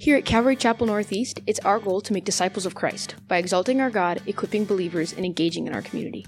[0.00, 3.80] Here at Calvary Chapel Northeast, it's our goal to make disciples of Christ by exalting
[3.80, 6.24] our God, equipping believers, and engaging in our community.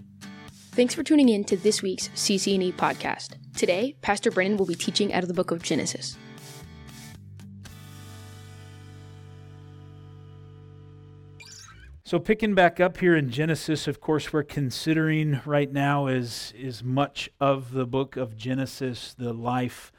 [0.73, 3.37] Thanks for tuning in to this week's CCNE podcast.
[3.57, 6.17] Today, Pastor Brennan will be teaching out of the book of Genesis.
[12.03, 16.83] So picking back up here in Genesis, of course, we're considering right now is is
[16.83, 19.93] much of the book of Genesis, the life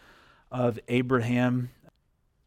[0.51, 1.69] of Abraham.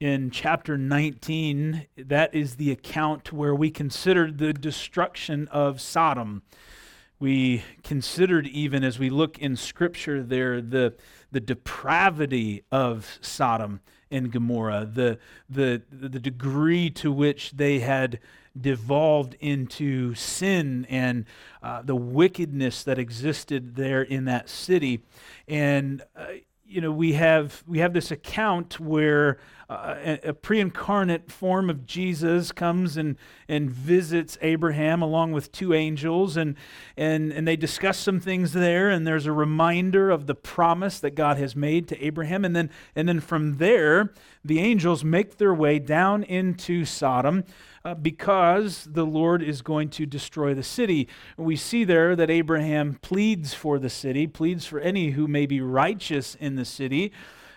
[0.00, 6.42] In chapter 19, that is the account where we considered the destruction of Sodom.
[7.20, 10.94] We considered even as we look in scripture there the
[11.30, 13.80] the depravity of Sodom
[14.10, 18.18] and Gomorrah, the the the degree to which they had
[18.60, 21.24] devolved into sin and
[21.62, 25.04] uh, the wickedness that existed there in that city.
[25.46, 26.26] And uh,
[26.66, 32.52] you know we have we have this account where a, a, pre-incarnate form of Jesus
[32.52, 33.16] comes and
[33.48, 36.56] and visits Abraham along with two angels and
[36.96, 41.14] and and they discuss some things there and there's a reminder of the promise that
[41.14, 44.12] God has made to Abraham and then and then from there
[44.44, 47.44] the angels make their way down into Sodom
[47.84, 51.08] uh, because the Lord is going to destroy the city.
[51.36, 55.60] We see there that Abraham pleads for the city, pleads for any who may be
[55.60, 57.12] righteous in the city.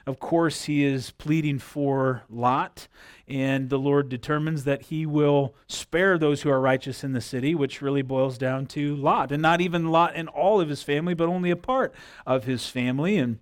[0.08, 2.88] Of course, he is pleading for Lot,
[3.28, 7.54] and the Lord determines that he will spare those who are righteous in the city,
[7.54, 9.34] which really boils down to Lot.
[9.34, 11.94] And not even Lot and all of his family, but only a part
[12.26, 13.18] of his family.
[13.18, 13.40] And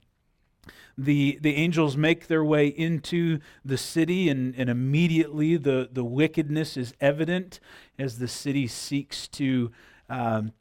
[0.98, 6.78] the, the angels make their way into the city, and, and immediately the, the wickedness
[6.78, 7.60] is evident
[8.00, 9.72] as the city seeks to
[10.10, 10.52] um,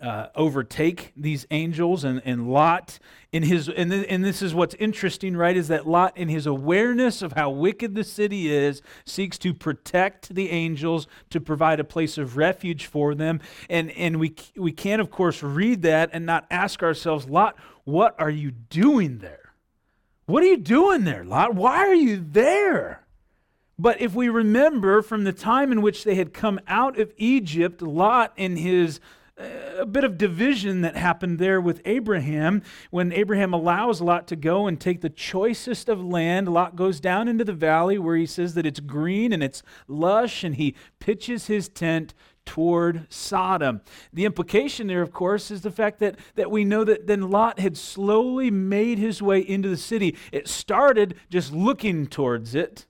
[0.00, 2.98] uh, overtake these angels and, and Lot
[3.32, 6.46] in his and, th- and this is what's interesting right is that Lot in his
[6.46, 11.84] awareness of how wicked the city is seeks to protect the angels to provide a
[11.84, 16.26] place of refuge for them and and we we can of course read that and
[16.26, 19.44] not ask ourselves Lot what are you doing there
[20.26, 21.54] what are you doing there, Lot?
[21.54, 23.04] Why are you there?
[23.78, 27.82] But if we remember from the time in which they had come out of Egypt,
[27.82, 29.00] Lot in his
[29.36, 32.62] a bit of division that happened there with Abraham.
[32.90, 37.28] When Abraham allows Lot to go and take the choicest of land, Lot goes down
[37.28, 41.46] into the valley where he says that it's green and it's lush, and he pitches
[41.46, 42.14] his tent
[42.44, 43.80] toward Sodom.
[44.12, 47.58] The implication there, of course, is the fact that, that we know that then Lot
[47.58, 50.16] had slowly made his way into the city.
[50.30, 52.86] It started just looking towards it.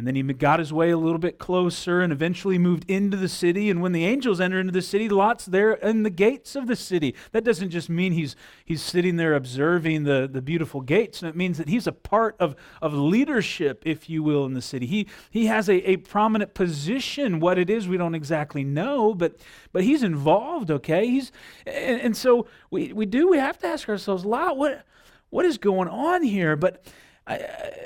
[0.00, 3.28] And then he got his way a little bit closer and eventually moved into the
[3.28, 3.68] city.
[3.68, 6.74] And when the angels enter into the city, Lot's there in the gates of the
[6.74, 7.14] city.
[7.32, 8.34] That doesn't just mean he's,
[8.64, 11.22] he's sitting there observing the, the beautiful gates.
[11.22, 14.86] It means that he's a part of, of leadership, if you will, in the city.
[14.86, 17.38] He, he has a, a prominent position.
[17.38, 19.36] What it is, we don't exactly know, but,
[19.70, 21.06] but he's involved, okay?
[21.06, 21.30] He's,
[21.66, 24.82] and, and so we, we do, we have to ask ourselves, Lot, what,
[25.28, 26.56] what is going on here?
[26.56, 26.86] But
[27.26, 27.34] I,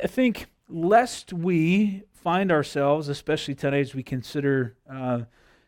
[0.05, 5.21] I think lest we find ourselves, especially today as we consider uh,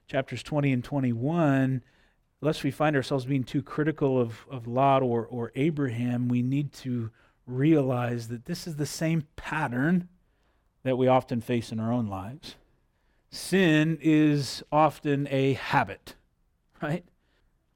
[0.08, 1.82] chapters 20 and 21,
[2.40, 6.72] lest we find ourselves being too critical of, of Lot or, or Abraham, we need
[6.74, 7.10] to
[7.46, 10.08] realize that this is the same pattern
[10.82, 12.56] that we often face in our own lives.
[13.30, 16.14] Sin is often a habit,
[16.80, 17.04] right?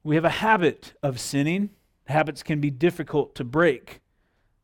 [0.03, 1.71] We have a habit of sinning.
[2.07, 4.01] Habits can be difficult to break.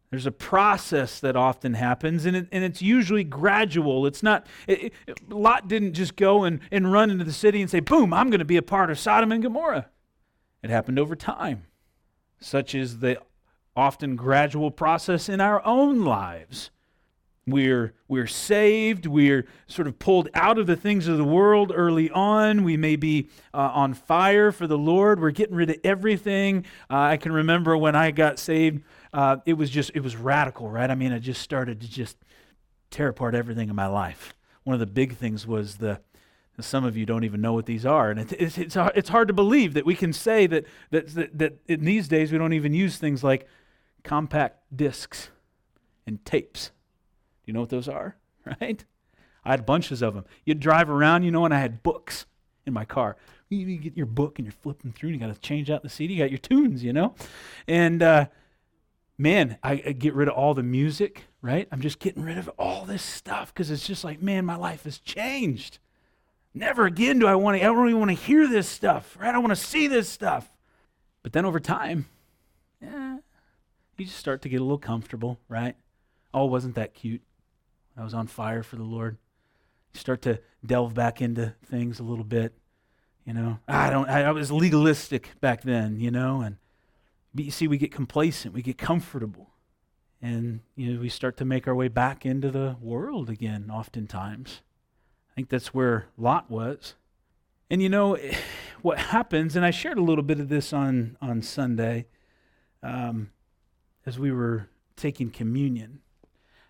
[0.09, 4.05] There's a process that often happens, and, it, and it's usually gradual.
[4.05, 7.69] It's not, it, it, Lot didn't just go and, and run into the city and
[7.69, 9.87] say, boom, I'm going to be a part of Sodom and Gomorrah.
[10.63, 11.65] It happened over time,
[12.39, 13.21] such is the
[13.75, 16.71] often gradual process in our own lives.
[17.45, 19.05] We're, we're saved.
[19.05, 22.63] We're sort of pulled out of the things of the world early on.
[22.63, 25.21] We may be uh, on fire for the Lord.
[25.21, 26.65] We're getting rid of everything.
[26.89, 28.83] Uh, I can remember when I got saved
[29.17, 30.91] uh, it was just, it was radical, right?
[30.91, 32.17] I mean, I just started to just
[32.91, 34.35] tear apart everything in my life.
[34.63, 36.01] One of the big things was the,
[36.59, 38.11] some of you don't even know what these are.
[38.11, 41.37] And it, it's, it's, it's hard to believe that we can say that, that, that,
[41.39, 43.47] that in these days we don't even use things like
[44.03, 45.31] compact discs
[46.05, 46.67] and tapes.
[46.67, 48.15] Do you know what those are?
[48.61, 48.85] Right?
[49.43, 50.25] I had bunches of them.
[50.45, 52.27] You'd drive around, you know, and I had books
[52.65, 53.17] in my car.
[53.49, 55.83] You, you get your book and you're flipping through, and you got to change out
[55.83, 56.13] the CD.
[56.13, 57.13] You got your tunes, you know?
[57.67, 58.27] And, uh,
[59.17, 61.67] man, I, I, get rid of all the music, right?
[61.71, 64.83] I'm just getting rid of all this stuff because it's just like, man, my life
[64.83, 65.79] has changed.
[66.53, 69.33] Never again do I want to, I don't even want to hear this stuff, right?
[69.33, 70.51] I want to see this stuff.
[71.23, 72.05] But then over time,
[72.81, 73.17] yeah,
[73.97, 75.75] you just start to get a little comfortable, right?
[76.33, 77.21] Oh, wasn't that cute?
[77.97, 79.17] I was on fire for the Lord.
[79.93, 82.53] You start to delve back into things a little bit.
[83.25, 84.07] You know, I don't.
[84.07, 85.99] I, I was legalistic back then.
[85.99, 86.57] You know, and
[87.37, 89.51] but you see, we get complacent, we get comfortable,
[90.21, 93.69] and you know, we start to make our way back into the world again.
[93.71, 94.61] Oftentimes,
[95.31, 96.95] I think that's where Lot was.
[97.69, 98.17] And you know
[98.81, 102.07] what happens, and I shared a little bit of this on on Sunday
[102.81, 103.29] um,
[104.05, 105.99] as we were taking communion.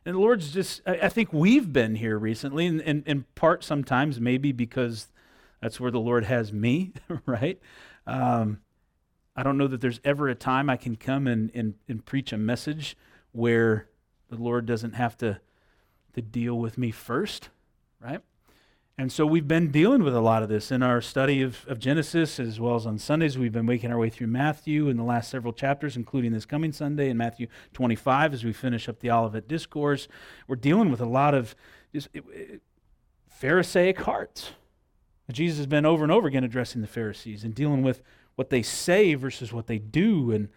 [0.05, 4.19] And the Lord's just, I, I think we've been here recently, and in part sometimes
[4.19, 5.07] maybe because
[5.61, 6.91] that's where the Lord has me,
[7.25, 7.59] right?
[8.05, 8.59] Um,
[9.37, 12.33] I don't know that there's ever a time I can come and, and, and preach
[12.33, 12.97] a message
[13.31, 13.87] where
[14.29, 15.39] the Lord doesn't have to,
[16.13, 17.49] to deal with me first,
[18.01, 18.21] right?
[18.97, 21.77] And so we've been dealing with a lot of this in our study of, of
[21.77, 23.37] Genesis, as well as on Sundays.
[23.37, 26.71] We've been making our way through Matthew in the last several chapters, including this coming
[26.71, 30.07] Sunday in Matthew 25 as we finish up the Olivet Discourse.
[30.47, 31.55] We're dealing with a lot of
[31.93, 32.61] just, it, it,
[33.29, 34.53] Pharisaic hearts.
[35.31, 38.01] Jesus has been over and over again addressing the Pharisees and dealing with
[38.37, 40.31] what they say versus what they do.
[40.31, 40.47] And,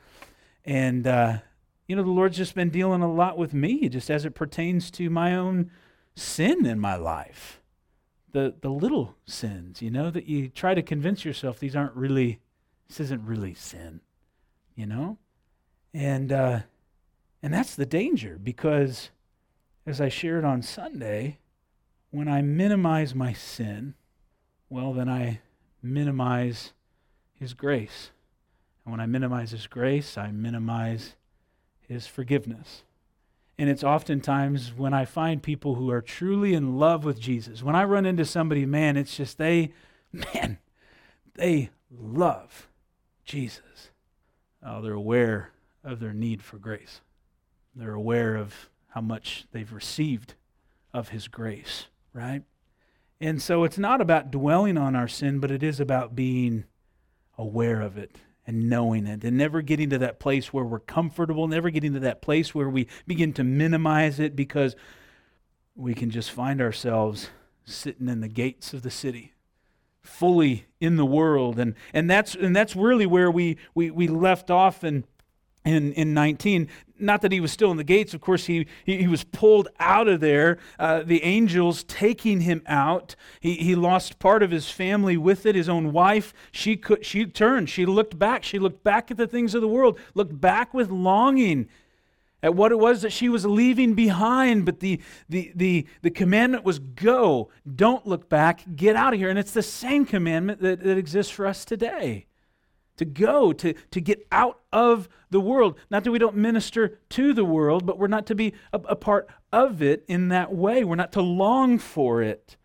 [0.64, 1.38] and uh,
[1.88, 4.90] you know, the Lord's just been dealing a lot with me, just as it pertains
[4.92, 5.70] to my own
[6.14, 7.60] sin in my life
[8.32, 12.40] the, the little sins, you know, that you try to convince yourself these aren't really,
[12.88, 14.00] this isn't really sin,
[14.74, 15.18] you know?
[15.92, 16.60] And, uh,
[17.42, 19.10] and that's the danger because,
[19.86, 21.38] as I shared on Sunday,
[22.10, 23.94] when I minimize my sin,
[24.68, 25.40] well, then I
[25.82, 26.72] minimize
[27.40, 28.10] His grace.
[28.84, 31.16] And when I minimize His grace, I minimize
[31.80, 32.84] His forgiveness.
[33.58, 37.62] And it's oftentimes when I find people who are truly in love with Jesus.
[37.62, 39.72] When I run into somebody, man, it's just they,
[40.12, 40.58] man,
[41.34, 42.68] they love
[43.24, 43.90] Jesus.
[44.62, 45.50] Oh, they're aware
[45.82, 47.00] of their need for grace.
[47.74, 50.34] They're aware of how much they've received
[50.92, 52.42] of His grace, right?
[53.20, 56.64] And so it's not about dwelling on our sin, but it is about being
[57.40, 58.16] aware of it
[58.46, 62.00] and knowing it and never getting to that place where we're comfortable, never getting to
[62.00, 64.76] that place where we begin to minimize it because
[65.74, 67.30] we can just find ourselves
[67.64, 69.32] sitting in the gates of the city
[70.02, 71.58] fully in the world.
[71.58, 75.04] And and that's and that's really where we we, we left off and
[75.64, 76.68] in, in 19
[76.98, 79.68] not that he was still in the gates of course he, he, he was pulled
[79.78, 83.16] out of there uh, the angels taking him out.
[83.40, 86.32] He, he lost part of his family with it his own wife.
[86.52, 89.68] She could she turned she looked back she looked back at the things of the
[89.68, 91.68] world looked back with longing
[92.42, 94.64] at what it was that she was leaving behind.
[94.64, 99.30] But the, the, the, the commandment was go don't look back get out of here.
[99.30, 102.26] And it's the same commandment that, that exists for us today
[103.00, 105.78] to go, to, to get out of the world.
[105.90, 108.94] Not that we don't minister to the world, but we're not to be a, a
[108.94, 110.84] part of it in that way.
[110.84, 112.58] We're not to long for it.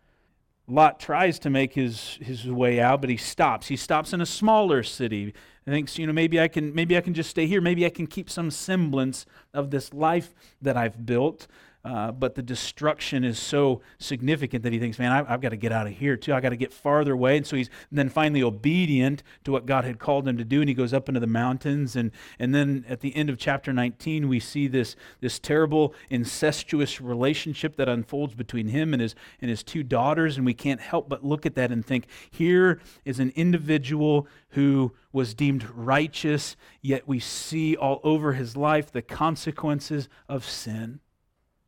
[0.68, 3.68] Lot tries to make his, his way out, but he stops.
[3.68, 5.32] He stops in a smaller city.
[5.64, 7.62] He thinks, you know, maybe I can maybe I can just stay here.
[7.62, 9.24] Maybe I can keep some semblance
[9.54, 11.46] of this life that I've built.
[11.86, 15.56] Uh, but the destruction is so significant that he thinks, man, I, have got to
[15.56, 16.34] get out of here too.
[16.34, 17.36] I've got to get farther away.
[17.36, 20.68] And so he's then finally obedient to what God had called him to do, and
[20.68, 21.94] he goes up into the mountains.
[21.94, 22.10] And
[22.40, 27.76] and then at the end of chapter 19, we see this this terrible incestuous relationship
[27.76, 30.36] that unfolds between him and his and his two daughters.
[30.36, 34.90] And we can't help but look at that and think, here is an individual who
[35.12, 40.98] was deemed righteous, yet we see all over his life the consequences of sin.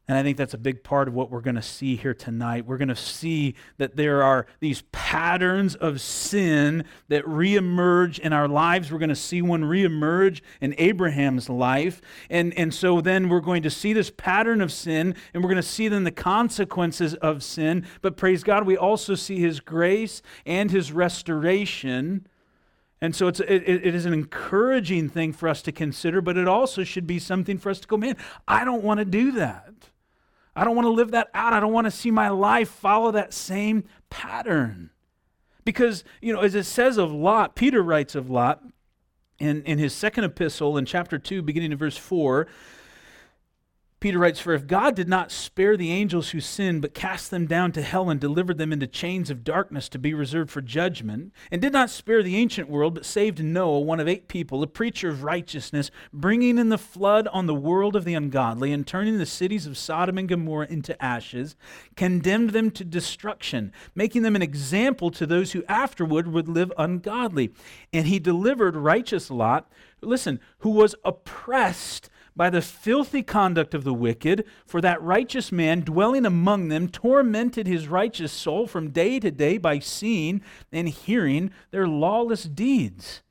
[0.09, 2.65] And I think that's a big part of what we're going to see here tonight.
[2.65, 8.49] We're going to see that there are these patterns of sin that reemerge in our
[8.49, 8.91] lives.
[8.91, 12.01] We're going to see one reemerge in Abraham's life.
[12.31, 15.63] And, and so then we're going to see this pattern of sin, and we're going
[15.63, 17.87] to see then the consequences of sin.
[18.01, 22.27] But praise God, we also see his grace and his restoration.
[23.03, 26.49] And so it's, it, it is an encouraging thing for us to consider, but it
[26.49, 28.17] also should be something for us to go, man,
[28.49, 29.91] I don't want to do that.
[30.59, 31.53] I don't want to live that out.
[31.53, 34.91] I don't want to see my life follow that same pattern.
[35.65, 38.65] Because, you know, as it says of Lot, Peter writes of Lot
[39.39, 42.49] in, in his second epistle in chapter 2, beginning in verse 4,
[44.01, 47.47] Peter writes, For if God did not spare the angels who sinned, but cast them
[47.47, 51.33] down to hell and delivered them into chains of darkness to be reserved for judgment,
[51.51, 54.69] and did not spare the ancient world, but saved Noah, one of eight people, a
[54.69, 59.19] preacher of righteousness, bringing in the flood on the world of the ungodly, and turning
[59.19, 61.57] the cities of Sodom and Gomorrah into ashes,
[61.97, 67.53] condemned them to destruction, making them an example to those who afterward would live ungodly.
[67.93, 69.69] And he delivered righteous Lot,
[70.01, 75.81] listen, who was oppressed by the filthy conduct of the wicked, for that righteous man
[75.81, 80.41] dwelling among them tormented his righteous soul from day to day by seeing
[80.71, 83.25] and hearing their lawless deeds.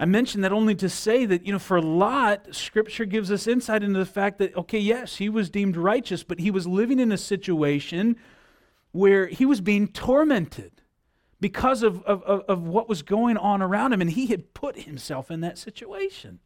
[0.00, 3.82] I mention that only to say that, you know, for Lot, Scripture gives us insight
[3.82, 7.12] into the fact that, okay, yes, he was deemed righteous, but he was living in
[7.12, 8.16] a situation
[8.92, 10.80] where he was being tormented
[11.42, 15.30] because of, of, of what was going on around him, and he had put himself
[15.30, 16.38] in that situation.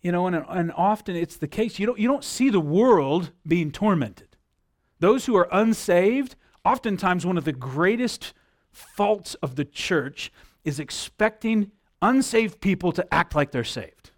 [0.00, 1.78] You know, and, and often it's the case.
[1.78, 4.36] You don't, you don't see the world being tormented.
[5.00, 8.32] Those who are unsaved, oftentimes one of the greatest
[8.70, 10.32] faults of the church
[10.64, 14.10] is expecting unsaved people to act like they're saved.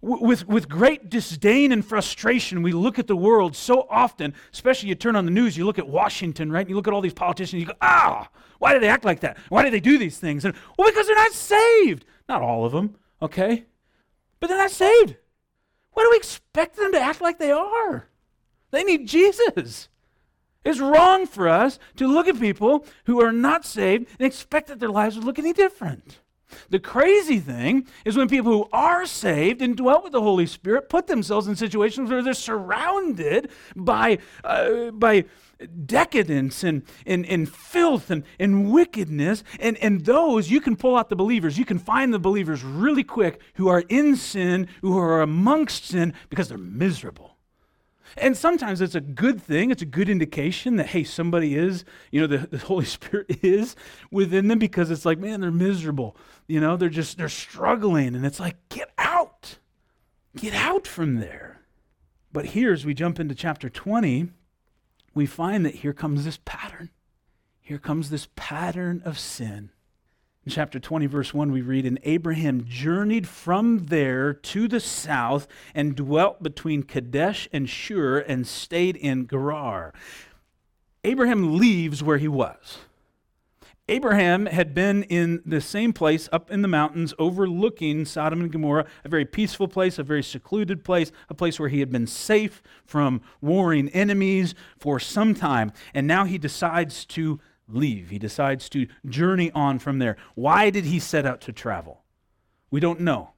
[0.00, 4.94] With, with great disdain and frustration, we look at the world so often, especially you
[4.94, 6.60] turn on the news, you look at Washington, right?
[6.60, 8.28] And You look at all these politicians, you go, ah,
[8.58, 9.38] why do they act like that?
[9.48, 10.44] Why do they do these things?
[10.44, 12.04] And, well, because they're not saved.
[12.28, 13.64] Not all of them, okay?
[14.40, 15.16] But they're not saved.
[15.92, 18.08] Why do we expect them to act like they are?
[18.70, 19.88] They need Jesus.
[20.64, 24.80] It's wrong for us to look at people who are not saved and expect that
[24.80, 26.20] their lives would look any different.
[26.70, 30.88] The crazy thing is when people who are saved and dwell with the Holy Spirit
[30.88, 35.24] put themselves in situations where they're surrounded by, uh, by
[35.66, 39.44] decadence and, and, and filth and, and wickedness.
[39.60, 41.58] And, and those, you can pull out the believers.
[41.58, 46.14] You can find the believers really quick who are in sin, who are amongst sin
[46.28, 47.34] because they're miserable.
[48.16, 49.70] And sometimes it's a good thing.
[49.70, 53.74] It's a good indication that, hey, somebody is, you know, the, the Holy Spirit is
[54.10, 56.16] within them because it's like, man, they're miserable.
[56.46, 58.14] You know, they're just, they're struggling.
[58.14, 59.58] And it's like, get out.
[60.36, 61.62] Get out from there.
[62.32, 64.28] But here, as we jump into chapter 20,
[65.14, 66.90] we find that here comes this pattern.
[67.60, 69.70] Here comes this pattern of sin.
[70.44, 75.48] In chapter 20, verse 1, we read, And Abraham journeyed from there to the south
[75.74, 79.94] and dwelt between Kadesh and Shur and stayed in Gerar.
[81.02, 82.78] Abraham leaves where he was.
[83.86, 88.86] Abraham had been in the same place up in the mountains overlooking Sodom and Gomorrah,
[89.04, 92.62] a very peaceful place, a very secluded place, a place where he had been safe
[92.86, 95.70] from warring enemies for some time.
[95.92, 98.08] And now he decides to leave.
[98.08, 100.16] He decides to journey on from there.
[100.34, 102.04] Why did he set out to travel?
[102.70, 103.33] We don't know.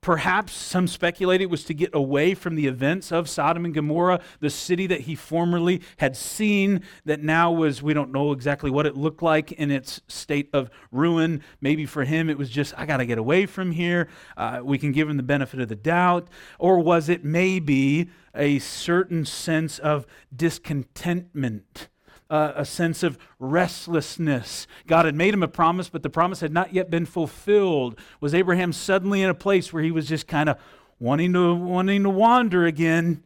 [0.00, 4.20] Perhaps some speculate it was to get away from the events of Sodom and Gomorrah,
[4.40, 8.86] the city that he formerly had seen, that now was, we don't know exactly what
[8.86, 11.42] it looked like in its state of ruin.
[11.60, 14.08] Maybe for him it was just, I got to get away from here.
[14.38, 16.28] Uh, we can give him the benefit of the doubt.
[16.58, 21.88] Or was it maybe a certain sense of discontentment?
[22.30, 24.66] A sense of restlessness.
[24.86, 27.98] God had made him a promise, but the promise had not yet been fulfilled.
[28.20, 30.56] Was Abraham suddenly in a place where he was just kind of
[30.98, 33.22] wanting to, wanting to wander again?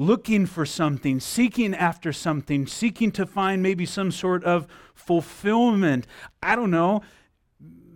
[0.00, 6.06] looking for something, seeking after something, seeking to find maybe some sort of fulfillment.
[6.42, 7.02] I don't know.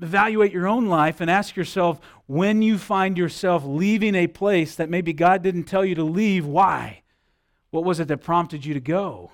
[0.02, 4.90] Evaluate your own life and ask yourself when you find yourself leaving a place that
[4.90, 7.02] maybe God didn't tell you to leave, why?
[7.70, 9.30] What was it that prompted you to go?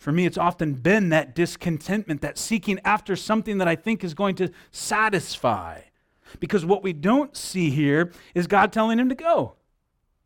[0.00, 4.14] For me, it's often been that discontentment, that seeking after something that I think is
[4.14, 5.82] going to satisfy.
[6.40, 9.56] Because what we don't see here is God telling him to go.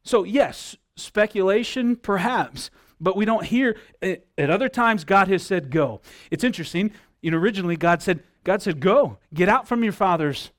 [0.04, 6.00] So, yes, speculation, perhaps, but we don't hear at other times God has said go.
[6.31, 6.93] It's interesting.
[7.21, 10.52] You know, originally God said, God said, go, get out from your father's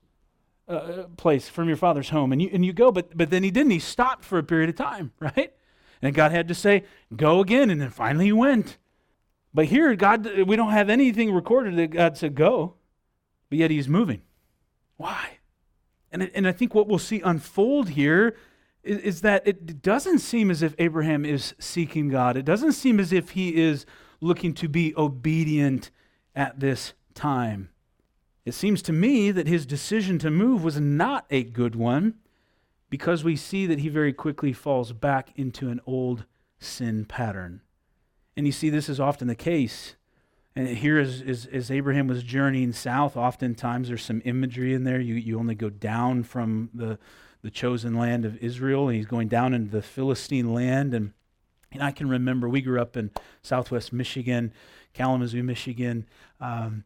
[0.67, 2.91] uh, place, from your father's home, and you, and you go.
[2.91, 3.71] But, but then he didn't.
[3.71, 5.53] He stopped for a period of time, right?
[6.01, 6.83] And God had to say,
[7.15, 8.77] go again, and then finally he went.
[9.55, 12.73] But here, God, we don't have anything recorded that God said go,
[13.49, 14.21] but yet He's moving.
[14.97, 15.37] Why?
[16.11, 18.35] And, and I think what we'll see unfold here
[18.83, 22.35] is, is that it doesn't seem as if Abraham is seeking God.
[22.35, 23.85] It doesn't seem as if he is
[24.19, 25.89] looking to be obedient
[26.35, 27.69] at this time.
[28.43, 32.15] It seems to me that his decision to move was not a good one
[32.89, 36.25] because we see that he very quickly falls back into an old
[36.59, 37.61] sin pattern.
[38.37, 39.95] And you see, this is often the case.
[40.55, 45.01] And here, as, as, as, Abraham was journeying south, oftentimes there's some imagery in there.
[45.01, 46.97] You, you only go down from the,
[47.41, 50.93] the chosen land of Israel, and he's going down into the Philistine land.
[50.93, 51.11] And,
[51.73, 53.11] and I can remember we grew up in
[53.41, 54.53] southwest Michigan,
[54.93, 56.07] Kalamazoo, Michigan.
[56.39, 56.85] Um,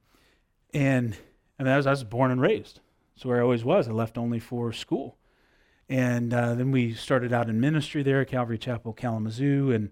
[0.73, 1.15] and
[1.59, 2.79] I, mean, I, was, I was born and raised.
[3.15, 3.87] That's where I always was.
[3.87, 5.15] I left only for school.
[5.87, 9.71] And uh, then we started out in ministry there at Calvary Chapel, Kalamazoo.
[9.71, 9.91] And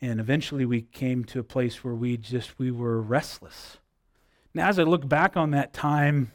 [0.00, 3.78] and eventually we came to a place where we just we were restless
[4.54, 6.32] now as i look back on that time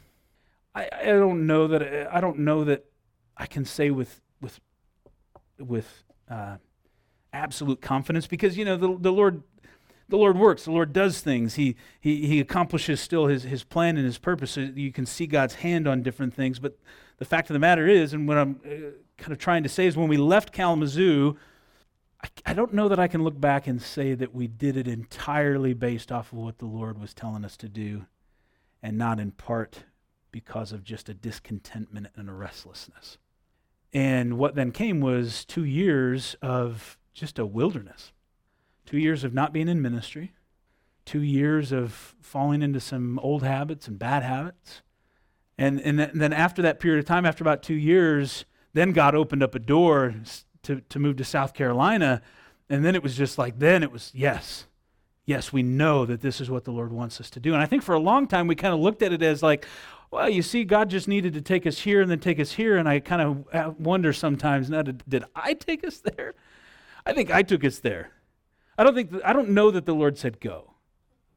[0.74, 2.84] i, I don't know that i don't know that
[3.36, 4.60] i can say with with
[5.58, 6.56] with uh,
[7.32, 9.42] absolute confidence because you know the, the Lord
[10.08, 10.64] the Lord works.
[10.64, 11.54] The Lord does things.
[11.54, 14.52] He, he, he accomplishes still his, his plan and his purpose.
[14.52, 16.58] So you can see God's hand on different things.
[16.58, 16.78] But
[17.16, 18.68] the fact of the matter is, and what I'm uh,
[19.16, 21.36] kind of trying to say is when we left Kalamazoo,
[22.46, 25.74] I, don't know that I can look back and say that we did it entirely
[25.74, 28.06] based off of what the Lord was telling us to do
[28.82, 29.84] and not in part
[30.30, 33.18] because of just a discontentment and a restlessness.
[33.92, 38.12] And what then came was two years of just a wilderness
[38.86, 40.32] two years of not being in ministry,
[41.04, 44.82] two years of falling into some old habits and bad habits.
[45.56, 49.42] And, and, then after that period of time, after about two years, then God opened
[49.42, 50.14] up a door
[50.64, 52.22] to, to move to South Carolina.
[52.68, 54.66] And then it was just like, then it was, yes,
[55.26, 57.54] yes, we know that this is what the Lord wants us to do.
[57.54, 59.66] And I think for a long time, we kind of looked at it as like,
[60.10, 62.76] well, you see, God just needed to take us here and then take us here.
[62.76, 66.34] And I kind of uh, wonder sometimes, now, did, did I take us there?
[67.06, 68.12] I think I took us there.
[68.76, 70.72] I don't think I don't know that the Lord said go.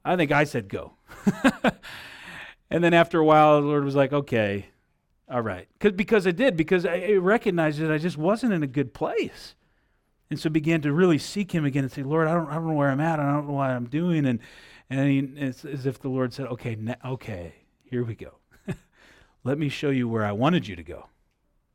[0.04, 0.94] I think I said go.
[2.72, 4.68] and then after a while, the Lord was like, okay,
[5.30, 5.68] all right.
[5.80, 9.56] Cause, because I did, because I recognized that I just wasn't in a good place.
[10.30, 12.68] And so began to really seek him again and say, Lord, I don't, I don't
[12.68, 13.20] know where I'm at.
[13.20, 14.26] I don't know what I'm doing.
[14.26, 14.40] And,
[14.90, 18.36] and he, it's as if the Lord said, okay, okay, here we go.
[19.44, 21.08] Let me show you where I wanted you to go.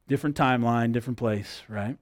[0.09, 1.97] Different timeline, different place, right?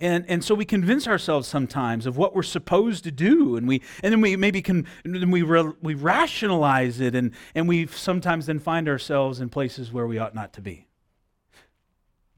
[0.00, 3.82] And, and so we convince ourselves sometimes of what we're supposed to do, and, we,
[4.02, 8.46] and then we maybe can, then we, re, we rationalize it, and, and we sometimes
[8.46, 10.86] then find ourselves in places where we ought not to be.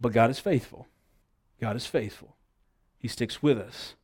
[0.01, 0.87] But God is faithful.
[1.61, 2.37] God is faithful.
[2.99, 3.95] He sticks with us.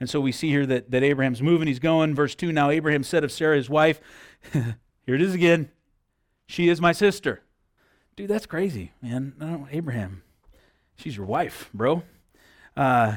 [0.00, 2.14] And so we see here that, that Abraham's moving, he's going.
[2.14, 4.00] Verse 2 Now Abraham said of Sarah, his wife,
[5.10, 5.70] Here it is again,
[6.46, 7.42] she is my sister.
[8.16, 9.34] Dude, that's crazy, man.
[9.38, 10.22] No, Abraham,
[10.96, 12.02] she's your wife, bro.
[12.76, 13.16] Uh,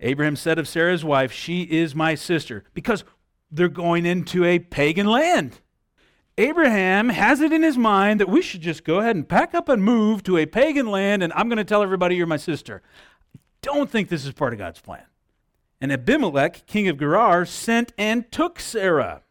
[0.00, 3.04] Abraham said of Sarah's wife, She is my sister, because
[3.50, 5.60] they're going into a pagan land.
[6.38, 9.68] Abraham has it in his mind that we should just go ahead and pack up
[9.68, 12.82] and move to a pagan land, and I'm going to tell everybody you're my sister.
[13.62, 15.04] Don't think this is part of God's plan.
[15.80, 19.22] And Abimelech, king of Gerar, sent and took Sarah.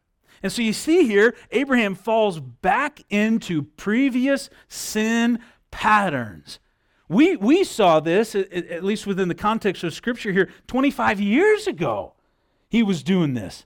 [0.42, 5.40] And so you see here, Abraham falls back into previous sin
[5.72, 6.60] patterns.
[7.10, 12.14] We, we saw this, at least within the context of Scripture here, 25 years ago.
[12.70, 13.66] He was doing this.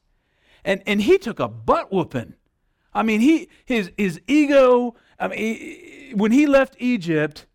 [0.63, 2.35] And, and he took a butt whooping.
[2.93, 7.45] I mean, he, his, his ego, I mean, he, when he left Egypt,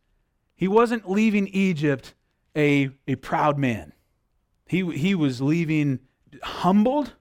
[0.55, 2.15] he wasn't leaving Egypt
[2.55, 3.95] a, a proud man.
[4.67, 6.01] He, he was leaving
[6.43, 7.15] humbled,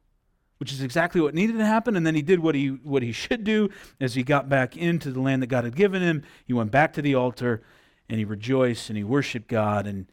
[0.57, 1.95] which is exactly what needed to happen.
[1.95, 3.69] And then he did what he, what he should do
[4.01, 6.23] as he got back into the land that God had given him.
[6.45, 7.63] He went back to the altar
[8.09, 9.87] and he rejoiced and he worshiped God.
[9.87, 10.07] And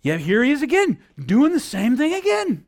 [0.00, 2.66] yet here he is again, doing the same thing again.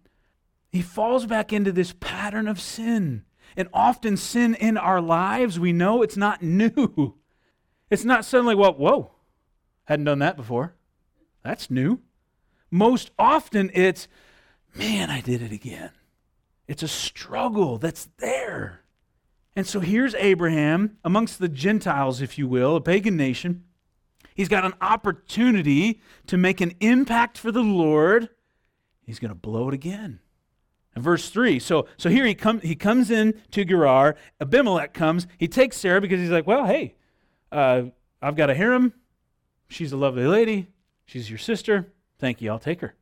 [0.71, 3.25] He falls back into this pattern of sin.
[3.57, 7.15] And often, sin in our lives, we know it's not new.
[7.91, 9.11] It's not suddenly, well, whoa,
[9.85, 10.75] hadn't done that before.
[11.43, 12.01] That's new.
[12.71, 14.07] Most often, it's,
[14.75, 15.91] man, I did it again.
[16.69, 18.83] It's a struggle that's there.
[19.57, 23.65] And so here's Abraham amongst the Gentiles, if you will, a pagan nation.
[24.35, 28.29] He's got an opportunity to make an impact for the Lord.
[29.03, 30.21] He's going to blow it again.
[30.95, 31.59] And verse 3.
[31.59, 34.17] So, so here he, come, he comes in to Gerar.
[34.41, 35.27] Abimelech comes.
[35.39, 36.95] He takes Sarah because he's like, well, hey,
[37.53, 37.83] uh,
[38.23, 38.93] I've got a harem.
[39.69, 40.69] She's a lovely lady.
[41.07, 41.93] She's your sister.
[42.19, 42.51] Thank you.
[42.51, 42.95] I'll take her.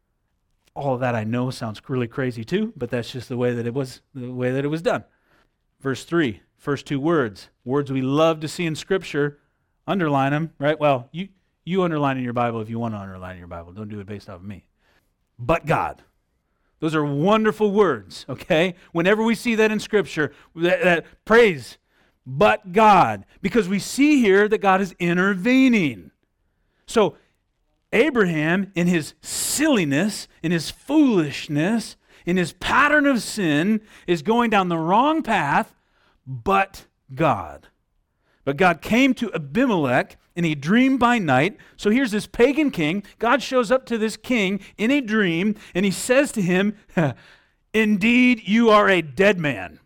[0.75, 3.67] All of that I know sounds really crazy too, but that's just the way that
[3.67, 5.05] it was the way that it was done.
[5.81, 9.39] Verse 3, first two words, words we love to see in scripture
[9.89, 10.79] Underline them, right?
[10.79, 11.29] Well, you,
[11.65, 13.73] you underline in your Bible if you want to underline in your Bible.
[13.73, 14.67] Don't do it based off of me.
[15.39, 16.03] But God.
[16.81, 18.75] Those are wonderful words, okay?
[18.93, 21.79] Whenever we see that in Scripture, that, that praise,
[22.27, 26.11] but God, because we see here that God is intervening.
[26.87, 27.17] So,
[27.91, 31.97] Abraham, in his silliness, in his foolishness,
[32.27, 35.75] in his pattern of sin, is going down the wrong path,
[36.27, 37.69] but God.
[38.49, 41.59] But God came to Abimelech and he dreamed by night.
[41.77, 43.03] So here's this pagan king.
[43.19, 46.75] God shows up to this king in a dream and he says to him,
[47.75, 49.81] Indeed, you are a dead man.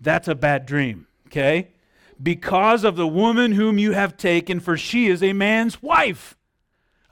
[0.00, 1.72] That's a bad dream, okay?
[2.22, 6.34] Because of the woman whom you have taken, for she is a man's wife.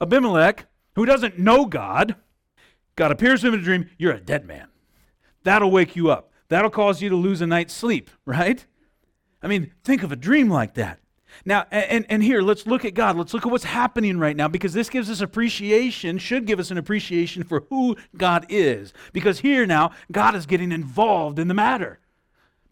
[0.00, 0.64] Abimelech,
[0.94, 2.16] who doesn't know God,
[2.96, 4.68] God appears to him in a dream, You're a dead man.
[5.42, 6.32] That'll wake you up.
[6.48, 8.64] That'll cause you to lose a night's sleep, right?
[9.42, 10.98] I mean, think of a dream like that.
[11.44, 13.16] Now, and, and here, let's look at God.
[13.16, 16.70] Let's look at what's happening right now because this gives us appreciation, should give us
[16.70, 18.92] an appreciation for who God is.
[19.12, 22.00] Because here now, God is getting involved in the matter.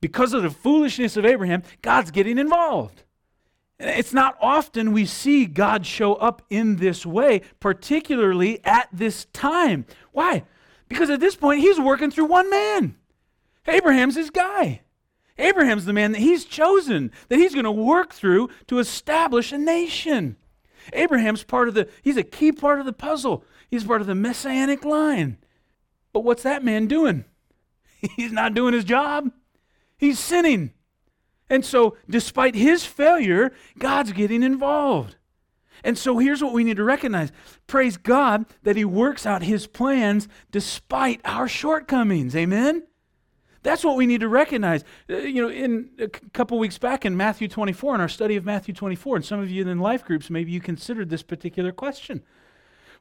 [0.00, 3.04] Because of the foolishness of Abraham, God's getting involved.
[3.80, 9.86] It's not often we see God show up in this way, particularly at this time.
[10.12, 10.44] Why?
[10.88, 12.96] Because at this point, he's working through one man.
[13.66, 14.80] Abraham's his guy.
[15.38, 19.58] Abraham's the man that he's chosen, that he's going to work through to establish a
[19.58, 20.36] nation.
[20.92, 23.44] Abraham's part of the, he's a key part of the puzzle.
[23.70, 25.38] He's part of the messianic line.
[26.12, 27.24] But what's that man doing?
[28.16, 29.30] He's not doing his job.
[29.98, 30.72] He's sinning.
[31.50, 35.16] And so, despite his failure, God's getting involved.
[35.82, 37.32] And so, here's what we need to recognize
[37.66, 42.36] praise God that he works out his plans despite our shortcomings.
[42.36, 42.84] Amen?
[43.62, 44.84] That's what we need to recognize.
[45.10, 48.44] Uh, you know, in a couple weeks back in Matthew 24, in our study of
[48.44, 52.22] Matthew 24, and some of you in life groups, maybe you considered this particular question.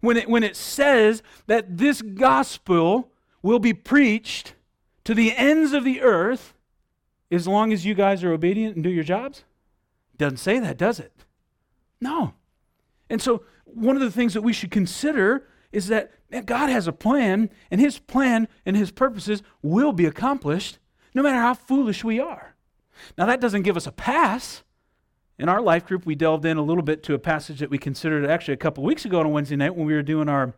[0.01, 4.53] When it, when it says that this gospel will be preached
[5.03, 6.53] to the ends of the earth
[7.31, 9.43] as long as you guys are obedient and do your jobs?
[10.17, 11.25] Doesn't say that, does it?
[12.01, 12.33] No.
[13.09, 16.87] And so, one of the things that we should consider is that man, God has
[16.87, 20.79] a plan, and His plan and His purposes will be accomplished
[21.13, 22.55] no matter how foolish we are.
[23.17, 24.63] Now, that doesn't give us a pass.
[25.39, 27.77] In our life group, we delved in a little bit to a passage that we
[27.77, 30.55] considered actually a couple weeks ago on a Wednesday night when we were doing our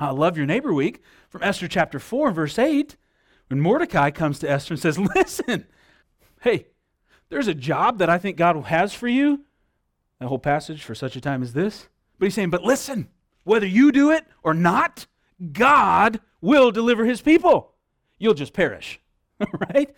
[0.00, 2.96] uh, Love Your Neighbor week from Esther chapter 4, verse 8,
[3.48, 5.66] when Mordecai comes to Esther and says, Listen,
[6.42, 6.66] hey,
[7.28, 9.44] there's a job that I think God has for you.
[10.20, 11.88] That whole passage for such a time as this.
[12.18, 13.08] But he's saying, But listen,
[13.48, 15.06] whether you do it or not,
[15.52, 17.74] God will deliver his people.
[18.18, 19.00] You'll just perish,
[19.74, 19.94] right?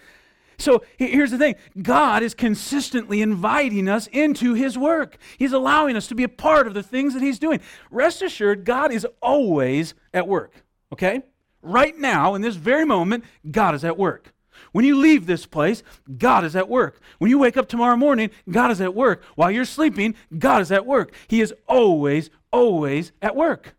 [0.60, 5.16] So here's the thing God is consistently inviting us into His work.
[5.38, 7.60] He's allowing us to be a part of the things that He's doing.
[7.90, 10.52] Rest assured, God is always at work,
[10.92, 11.22] okay?
[11.62, 14.32] Right now, in this very moment, God is at work.
[14.72, 15.82] When you leave this place,
[16.18, 17.00] God is at work.
[17.18, 19.22] When you wake up tomorrow morning, God is at work.
[19.34, 21.14] While you're sleeping, God is at work.
[21.28, 23.74] He is always, always at work.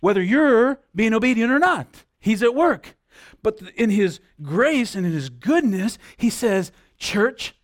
[0.00, 2.96] Whether you're being obedient or not, He's at work.
[3.42, 7.54] But in His grace and in His goodness, He says, Church,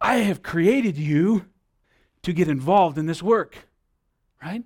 [0.00, 1.46] I have created you
[2.22, 3.68] to get involved in this work,
[4.42, 4.64] right?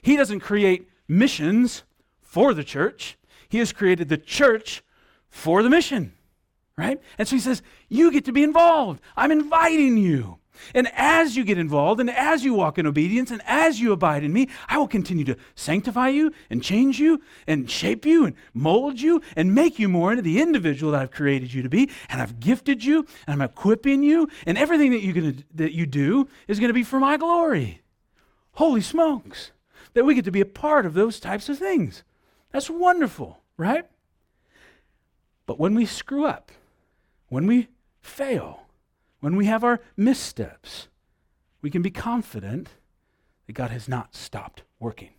[0.00, 1.82] He doesn't create missions
[2.20, 3.18] for the church,
[3.48, 4.82] He has created the church
[5.28, 6.12] for the mission,
[6.76, 7.00] right?
[7.18, 9.00] And so He says, You get to be involved.
[9.16, 10.38] I'm inviting you.
[10.74, 14.24] And as you get involved, and as you walk in obedience, and as you abide
[14.24, 18.36] in me, I will continue to sanctify you and change you and shape you and
[18.54, 21.90] mold you and make you more into the individual that I've created you to be.
[22.08, 24.28] And I've gifted you and I'm equipping you.
[24.46, 27.80] And everything that, you're gonna, that you do is going to be for my glory.
[28.52, 29.52] Holy smokes.
[29.94, 32.02] That we get to be a part of those types of things.
[32.50, 33.84] That's wonderful, right?
[35.46, 36.52] But when we screw up,
[37.28, 37.68] when we
[38.00, 38.61] fail,
[39.22, 40.88] when we have our missteps,
[41.62, 42.70] we can be confident
[43.46, 45.10] that God has not stopped working,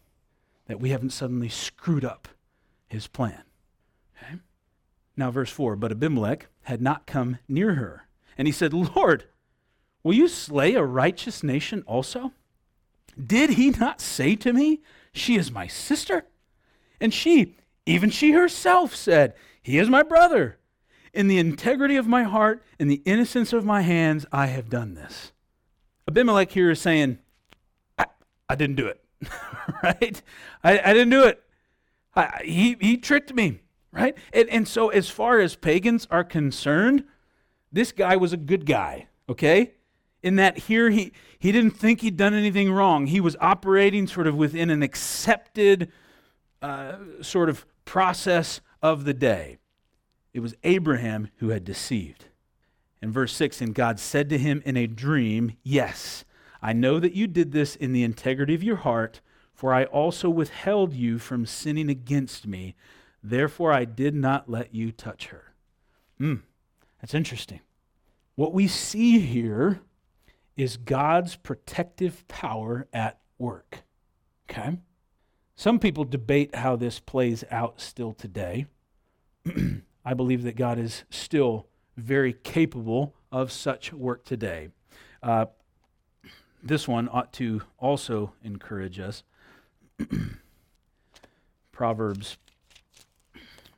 [0.67, 2.27] that we haven't suddenly screwed up
[2.85, 3.43] his plan.
[4.17, 4.35] Okay?
[5.15, 8.07] Now, verse 4 But Abimelech had not come near her.
[8.37, 9.23] And he said, Lord,
[10.03, 12.33] will you slay a righteous nation also?
[13.17, 14.81] Did he not say to me,
[15.13, 16.25] She is my sister?
[16.99, 20.57] And she, even she herself, said, He is my brother.
[21.13, 24.95] In the integrity of my heart, in the innocence of my hands, I have done
[24.95, 25.31] this.
[26.07, 27.19] Abimelech here is saying,
[27.97, 28.05] I,
[28.49, 29.03] I didn't do it,
[29.83, 30.21] right?
[30.63, 31.41] I, I, didn't do it.
[32.15, 33.59] I, he, he tricked me,
[33.91, 34.17] right?
[34.33, 37.03] And, and so, as far as pagans are concerned,
[37.71, 39.73] this guy was a good guy, okay?
[40.23, 43.07] In that here he, he didn't think he'd done anything wrong.
[43.07, 45.91] He was operating sort of within an accepted
[46.61, 49.57] uh, sort of process of the day.
[50.33, 52.25] It was Abraham who had deceived.
[53.01, 56.25] In verse 6, and God said to him in a dream, Yes,
[56.61, 59.21] I know that you did this in the integrity of your heart,
[59.53, 62.75] for I also withheld you from sinning against me.
[63.21, 65.53] Therefore, I did not let you touch her.
[66.17, 66.35] Hmm,
[67.01, 67.59] that's interesting.
[68.35, 69.81] What we see here
[70.55, 73.83] is God's protective power at work.
[74.49, 74.77] Okay?
[75.55, 78.65] Some people debate how this plays out still today.
[80.05, 84.69] I believe that God is still very capable of such work today.
[85.21, 85.45] Uh,
[86.61, 89.23] this one ought to also encourage us.
[91.71, 92.37] Proverbs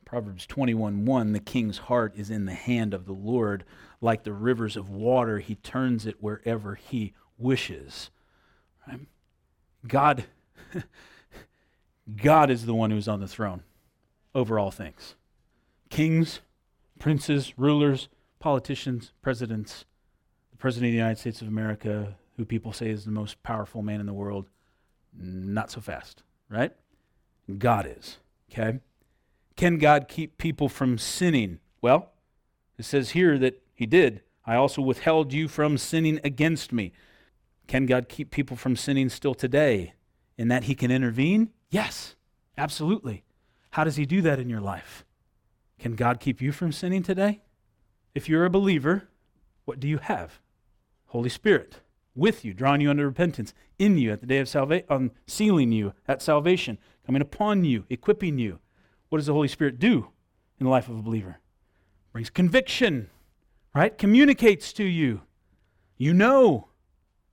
[0.04, 3.64] Proverbs 21 1 The king's heart is in the hand of the Lord.
[4.00, 8.10] Like the rivers of water, he turns it wherever he wishes.
[9.86, 10.24] God,
[12.16, 13.64] God is the one who's on the throne
[14.34, 15.16] over all things.
[15.90, 16.40] Kings,
[16.98, 19.84] princes, rulers, politicians, presidents,
[20.50, 23.82] the President of the United States of America, who people say is the most powerful
[23.82, 24.48] man in the world,
[25.18, 26.72] not so fast, right?
[27.58, 28.18] God is,
[28.50, 28.80] okay?
[29.56, 31.60] Can God keep people from sinning?
[31.80, 32.10] Well,
[32.78, 34.22] it says here that He did.
[34.44, 36.92] I also withheld you from sinning against me.
[37.66, 39.94] Can God keep people from sinning still today?
[40.36, 41.50] In that He can intervene?
[41.70, 42.16] Yes,
[42.58, 43.24] absolutely.
[43.70, 45.05] How does He do that in your life?
[45.78, 47.42] Can God keep you from sinning today?
[48.14, 49.08] If you're a believer,
[49.64, 50.40] what do you have?
[51.06, 51.80] Holy Spirit
[52.16, 55.92] with you, drawing you unto repentance, in you at the day of salvation, sealing you
[56.08, 58.58] at salvation, coming upon you, equipping you.
[59.10, 60.08] What does the Holy Spirit do
[60.58, 61.38] in the life of a believer?
[62.12, 63.10] Brings conviction,
[63.74, 63.96] right?
[63.96, 65.20] Communicates to you.
[65.98, 66.68] You know,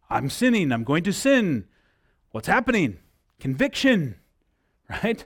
[0.09, 1.65] I'm sinning, I'm going to sin.
[2.31, 2.99] What's happening?
[3.39, 4.15] Conviction,
[4.89, 5.25] right?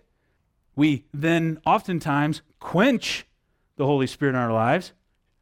[0.76, 3.26] We then oftentimes quench
[3.76, 4.94] the Holy Spirit in our lives.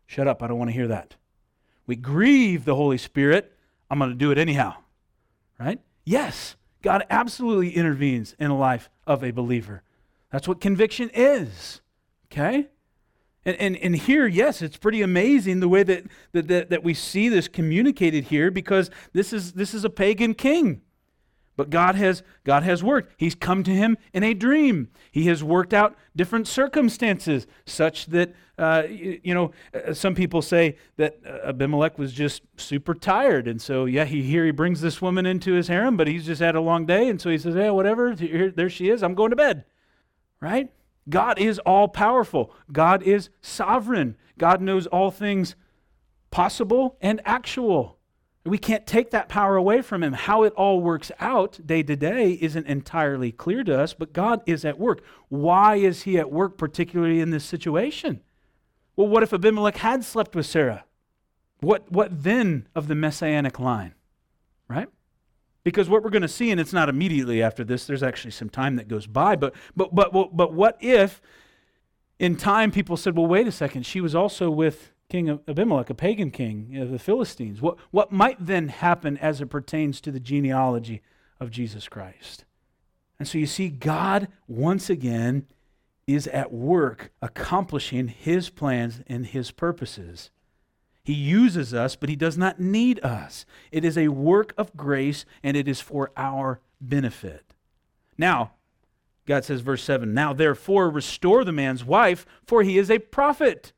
[0.06, 1.15] Shut up, I don't want to hear that.
[1.88, 3.54] We grieve the Holy Spirit.
[3.89, 4.75] I'm going to do it anyhow,
[5.60, 5.80] right?
[6.04, 9.84] Yes, God absolutely intervenes in the life of a believer.
[10.32, 11.82] That's what conviction is.
[12.32, 12.67] Okay?
[13.45, 16.93] And, and, and here, yes, it's pretty amazing the way that, that, that, that we
[16.93, 20.82] see this communicated here because this is, this is a pagan king.
[21.58, 23.13] But God has, God has worked.
[23.18, 24.89] He's come to him in a dream.
[25.12, 30.78] He has worked out different circumstances such that, uh, you, know, uh, some people say
[30.98, 33.48] that uh, Abimelech was just super tired.
[33.48, 36.41] And so, yeah, he, here he brings this woman into his harem, but he's just
[36.41, 37.08] had a long day.
[37.08, 39.02] And so he says, yeah, whatever, here, there she is.
[39.02, 39.63] I'm going to bed.
[40.41, 40.72] Right?
[41.08, 42.54] God is all powerful.
[42.72, 44.18] God is sovereign.
[44.38, 45.56] God knows all things
[46.32, 47.95] possible and actual.
[48.46, 50.14] We can't take that power away from him.
[50.14, 54.42] How it all works out day to day isn't entirely clear to us, but God
[54.46, 55.04] is at work.
[55.30, 58.22] Why is he at work, particularly in this situation?
[58.96, 60.86] Well, what if Abimelech had slept with Sarah?
[61.60, 63.96] What, what then of the messianic line?
[64.68, 64.90] Right?
[65.64, 68.50] Because what we're going to see, and it's not immediately after this, there's actually some
[68.50, 71.20] time that goes by, but, but, but, but, what if
[72.20, 75.89] in time people said, well, wait a second, she was also with king of Abimelech,
[75.89, 77.62] a pagan king of the Philistines.
[77.62, 81.02] What, what might then happen as it pertains to the genealogy
[81.39, 82.46] of Jesus Christ?
[83.20, 85.46] And so you see, God once again
[86.08, 90.30] is at work accomplishing his plans and his purposes.
[91.04, 93.46] He uses us, but he does not need us.
[93.72, 97.54] It is a work of grace, and it is for our benefit.
[98.18, 98.54] Now,
[99.26, 103.72] God says, verse 7 Now therefore restore the man's wife, for he is a prophet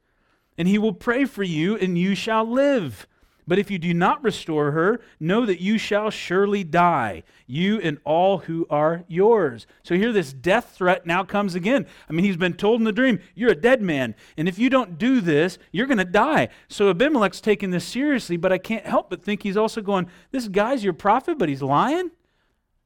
[0.58, 3.08] and he will pray for you, and you shall live.
[3.48, 7.98] But if you do not restore her, know that you shall surely die, you and
[8.04, 9.66] all who are yours.
[9.84, 11.88] So here, this death threat now comes again.
[12.10, 14.16] I mean, he's been told in the dream, You're a dead man.
[14.36, 16.50] And if you don't do this, you're going to die.
[16.68, 20.50] So Abimelech's taking this seriously, but I can't help but think he's also going, This
[20.50, 22.12] guy's your prophet, but he's lying?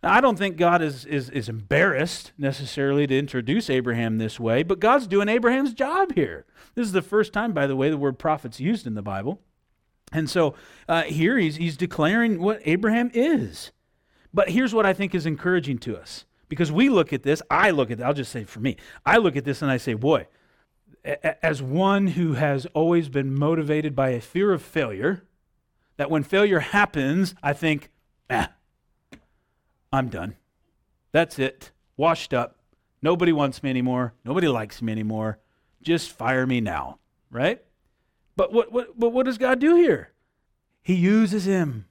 [0.04, 4.64] Now, I don't think God is, is, is embarrassed necessarily to introduce Abraham this way,
[4.64, 6.46] but God's doing Abraham's job here.
[6.74, 9.42] This is the first time, by the way, the word prophet's used in the Bible.
[10.12, 10.56] And so
[10.90, 13.72] uh, here he's, he's declaring what Abraham is.
[14.34, 16.26] But here's what I think is encouraging to us.
[16.50, 19.36] Because we look at this, I look at I'll just say for me, I look
[19.36, 20.28] at this and I say, boy,
[21.04, 25.24] as one who has always been motivated by a fear of failure,
[25.98, 27.90] that when failure happens, I think,
[28.30, 28.52] ah,
[29.92, 30.36] I'm done.
[31.12, 31.72] That's it.
[31.98, 32.58] Washed up.
[33.02, 34.14] Nobody wants me anymore.
[34.24, 35.40] Nobody likes me anymore.
[35.82, 37.00] Just fire me now,
[37.30, 37.62] right?
[38.36, 40.12] But what, what, but what does God do here?
[40.82, 41.88] He uses him.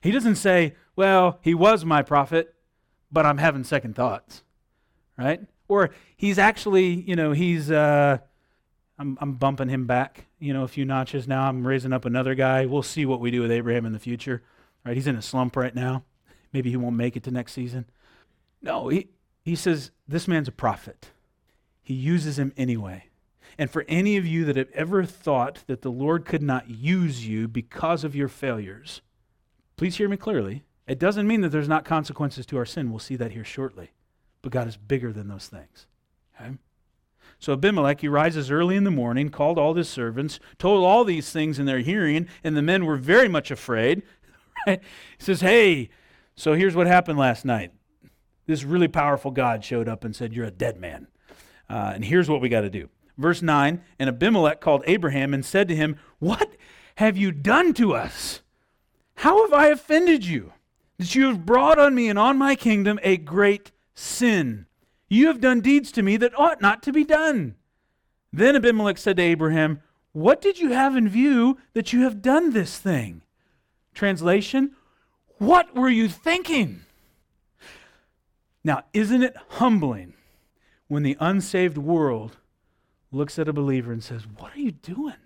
[0.00, 2.54] He doesn't say, well, he was my prophet,
[3.10, 4.42] but I'm having second thoughts,
[5.16, 5.40] right?
[5.68, 8.18] Or he's actually, you know, he's, uh,
[8.98, 11.48] I'm, I'm bumping him back, you know, a few notches now.
[11.48, 12.66] I'm raising up another guy.
[12.66, 14.42] We'll see what we do with Abraham in the future,
[14.84, 14.96] right?
[14.96, 16.04] He's in a slump right now.
[16.52, 17.86] Maybe he won't make it to next season.
[18.60, 19.08] No, he,
[19.44, 21.10] he says, This man's a prophet.
[21.82, 23.06] He uses him anyway.
[23.58, 27.26] And for any of you that have ever thought that the Lord could not use
[27.26, 29.02] you because of your failures,
[29.76, 30.64] please hear me clearly.
[30.86, 32.90] It doesn't mean that there's not consequences to our sin.
[32.90, 33.90] We'll see that here shortly.
[34.40, 35.86] But God is bigger than those things.
[36.40, 36.52] Okay?
[37.38, 41.30] So Abimelech, he rises early in the morning, called all his servants, told all these
[41.30, 44.02] things in their hearing, and the men were very much afraid.
[44.64, 44.80] Right?
[45.18, 45.90] He says, Hey,
[46.36, 47.72] so here's what happened last night.
[48.46, 51.08] This really powerful God showed up and said, You're a dead man.
[51.68, 52.88] Uh, and here's what we got to do.
[53.16, 56.56] Verse 9 And Abimelech called Abraham and said to him, What
[56.96, 58.42] have you done to us?
[59.16, 60.52] How have I offended you?
[60.98, 64.66] That you have brought on me and on my kingdom a great sin.
[65.08, 67.54] You have done deeds to me that ought not to be done.
[68.32, 72.52] Then Abimelech said to Abraham, What did you have in view that you have done
[72.52, 73.22] this thing?
[73.94, 74.74] Translation,
[75.42, 76.82] What were you thinking?
[78.62, 80.14] Now, isn't it humbling
[80.86, 82.36] when the unsaved world
[83.10, 85.16] looks at a believer and says, What are you doing?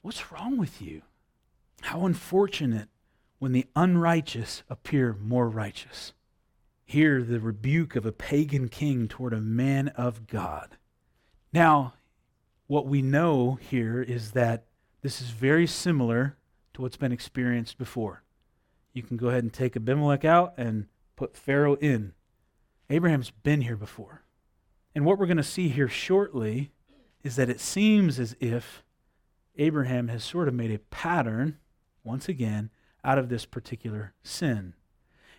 [0.00, 1.02] What's wrong with you?
[1.82, 2.88] How unfortunate
[3.40, 6.14] when the unrighteous appear more righteous.
[6.86, 10.78] Hear the rebuke of a pagan king toward a man of God.
[11.52, 11.92] Now,
[12.68, 14.64] what we know here is that
[15.02, 16.38] this is very similar
[16.72, 18.22] to what's been experienced before.
[18.92, 22.12] You can go ahead and take Abimelech out and put Pharaoh in.
[22.90, 24.22] Abraham's been here before.
[24.94, 26.72] And what we're going to see here shortly
[27.22, 28.82] is that it seems as if
[29.56, 31.58] Abraham has sort of made a pattern,
[32.04, 32.70] once again,
[33.04, 34.74] out of this particular sin.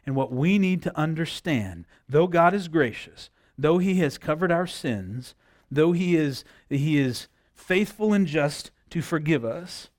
[0.06, 4.68] And what we need to understand, though God is gracious, though he has covered our
[4.68, 5.36] sins,
[5.72, 9.90] though he is, he is faithful and just to forgive us,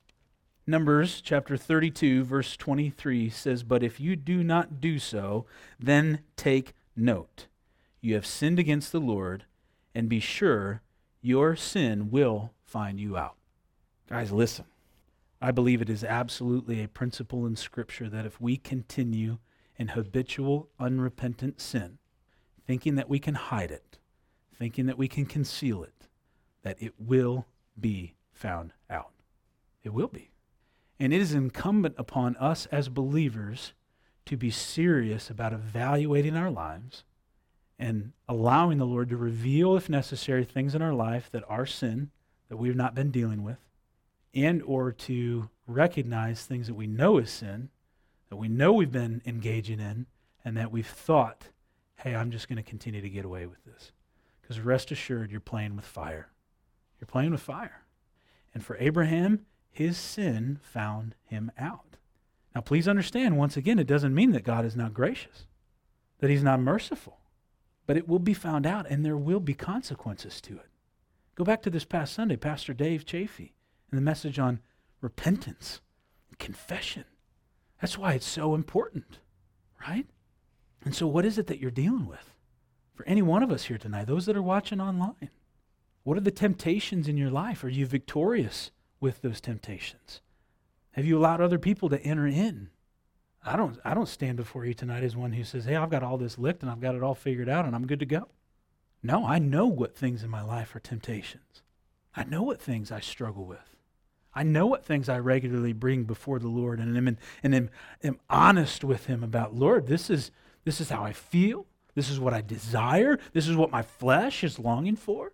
[0.67, 5.45] Numbers chapter 32, verse 23 says, But if you do not do so,
[5.79, 7.45] then take note.
[8.01, 9.45] You have sinned against the Lord,
[9.93, 10.81] and be sure
[11.21, 13.35] your sin will find you out.
[14.09, 14.65] Guys, listen.
[15.39, 19.37] I believe it is absolutely a principle in Scripture that if we continue
[19.77, 21.99] in habitual, unrepentant sin,
[22.65, 23.99] thinking that we can hide it,
[24.57, 26.07] thinking that we can conceal it,
[26.63, 27.45] that it will
[27.79, 29.11] be found out.
[29.83, 30.31] It will be.
[30.99, 33.73] And it is incumbent upon us as believers
[34.25, 37.03] to be serious about evaluating our lives
[37.77, 42.11] and allowing the Lord to reveal, if necessary, things in our life that are sin,
[42.49, 43.59] that we've not been dealing with,
[44.33, 47.69] and or to recognize things that we know is sin,
[48.29, 50.05] that we know we've been engaging in,
[50.43, 51.49] and that we've thought,
[51.97, 53.91] hey, I'm just going to continue to get away with this.
[54.41, 56.29] Because rest assured, you're playing with fire.
[56.99, 57.81] You're playing with fire.
[58.53, 61.97] And for Abraham, his sin found him out.
[62.55, 65.47] Now, please understand, once again, it doesn't mean that God is not gracious,
[66.19, 67.17] that he's not merciful,
[67.85, 70.69] but it will be found out and there will be consequences to it.
[71.35, 73.53] Go back to this past Sunday, Pastor Dave Chaffee,
[73.91, 74.61] and the message on
[75.01, 75.81] repentance
[76.29, 77.03] and confession.
[77.81, 79.19] That's why it's so important,
[79.85, 80.07] right?
[80.85, 82.31] And so, what is it that you're dealing with?
[82.93, 85.31] For any one of us here tonight, those that are watching online,
[86.03, 87.61] what are the temptations in your life?
[87.65, 88.71] Are you victorious
[89.05, 90.19] with those temptations?
[90.93, 92.69] Have you allowed other people to enter in?
[93.45, 96.01] I don't, I don't stand before you tonight as one who says, Hey, I've got
[96.01, 98.29] all this licked and I've got it all figured out and I'm good to go.
[99.03, 101.61] No, I know what things in my life are temptations.
[102.15, 103.75] I know what things I struggle with.
[104.33, 107.07] I know what things I regularly bring before the Lord and am,
[107.43, 107.69] and am,
[108.03, 110.31] am honest with Him about, Lord, this is,
[110.63, 111.67] this is how I feel.
[111.93, 113.19] This is what I desire.
[113.33, 115.33] This is what my flesh is longing for.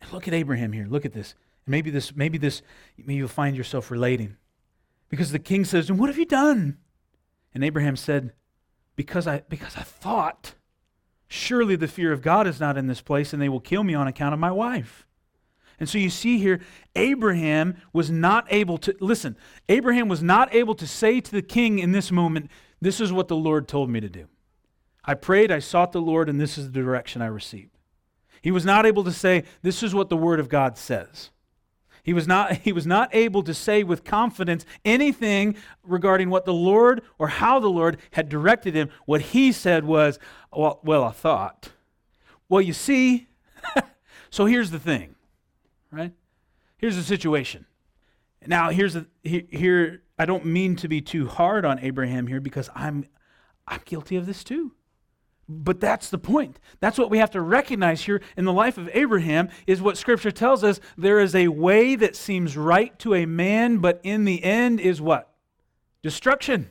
[0.00, 0.88] And look at Abraham here.
[0.88, 1.36] Look at this.
[1.68, 2.62] Maybe this, maybe this,
[2.96, 4.36] maybe you'll find yourself relating.
[5.08, 6.78] Because the king says, And what have you done?
[7.54, 8.32] And Abraham said,
[8.96, 10.54] Because I because I thought,
[11.28, 13.94] surely the fear of God is not in this place, and they will kill me
[13.94, 15.06] on account of my wife.
[15.80, 16.60] And so you see here,
[16.96, 19.36] Abraham was not able to listen,
[19.68, 22.50] Abraham was not able to say to the king in this moment,
[22.80, 24.26] This is what the Lord told me to do.
[25.04, 27.78] I prayed, I sought the Lord, and this is the direction I received.
[28.42, 31.30] He was not able to say, This is what the Word of God says.
[32.08, 36.54] He was, not, he was not able to say with confidence anything regarding what the
[36.54, 38.88] Lord or how the Lord had directed him.
[39.04, 40.18] What he said was,
[40.50, 41.68] Well, well I thought.
[42.48, 43.26] Well, you see,
[44.30, 45.16] so here's the thing,
[45.90, 46.14] right?
[46.78, 47.66] Here's the situation.
[48.46, 52.70] Now, here's the, here, I don't mean to be too hard on Abraham here because
[52.74, 53.04] I'm,
[53.66, 54.72] I'm guilty of this too.
[55.48, 56.58] But that's the point.
[56.80, 60.30] That's what we have to recognize here in the life of Abraham is what scripture
[60.30, 64.44] tells us there is a way that seems right to a man but in the
[64.44, 65.32] end is what?
[66.02, 66.70] Destruction.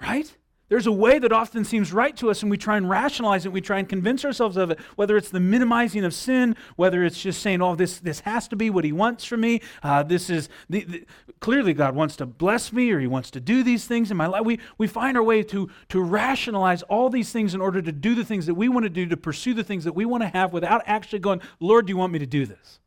[0.00, 0.34] Right?
[0.70, 3.50] There's a way that often seems right to us, and we try and rationalize it.
[3.50, 7.20] We try and convince ourselves of it, whether it's the minimizing of sin, whether it's
[7.20, 9.62] just saying, oh, this, this has to be what he wants from me.
[9.82, 11.06] Uh, this is the, the,
[11.40, 14.26] clearly God wants to bless me or he wants to do these things in my
[14.26, 14.44] life.
[14.44, 18.14] We, we find our way to, to rationalize all these things in order to do
[18.14, 20.28] the things that we want to do, to pursue the things that we want to
[20.28, 22.78] have without actually going, Lord, do you want me to do this?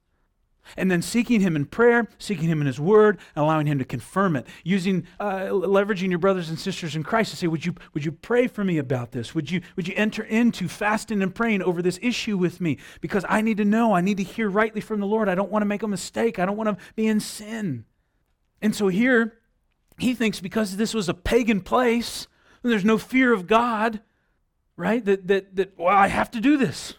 [0.78, 4.36] And then seeking him in prayer, seeking him in his word, allowing him to confirm
[4.36, 8.05] it, using uh, leveraging your brothers and sisters in Christ to say, would you, would
[8.05, 9.36] you pray for me about this?
[9.36, 12.78] Would you, would you enter into fasting and praying over this issue with me?
[13.01, 15.30] Because I need to know, I need to hear rightly from the Lord.
[15.30, 16.39] I don't want to make a mistake.
[16.39, 17.86] I don't want to be in sin.
[18.61, 19.39] And so here,
[19.97, 22.28] he thinks because this was a pagan place,
[22.64, 24.01] there's no fear of God,
[24.78, 25.03] right?
[25.03, 26.93] That, that, that well, I have to do this.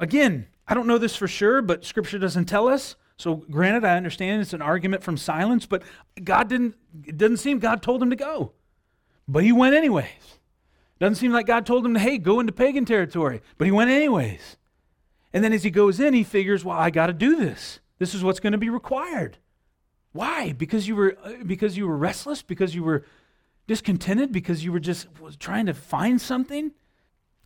[0.00, 2.96] Again, I don't know this for sure, but Scripture doesn't tell us.
[3.16, 5.82] So, granted, I understand it's an argument from silence, but
[6.22, 8.52] God didn't, it doesn't seem God told him to go.
[9.26, 10.38] But he went anyways.
[11.00, 13.90] Doesn't seem like God told him to, hey, go into pagan territory, but he went
[13.90, 14.56] anyways.
[15.32, 17.80] And then as he goes in, he figures, well, I got to do this.
[17.98, 19.38] This is what's going to be required.
[20.12, 20.52] Why?
[20.52, 23.04] Because you were uh, because you were restless, because you were
[23.66, 25.06] discontented, because you were just
[25.38, 26.72] trying to find something?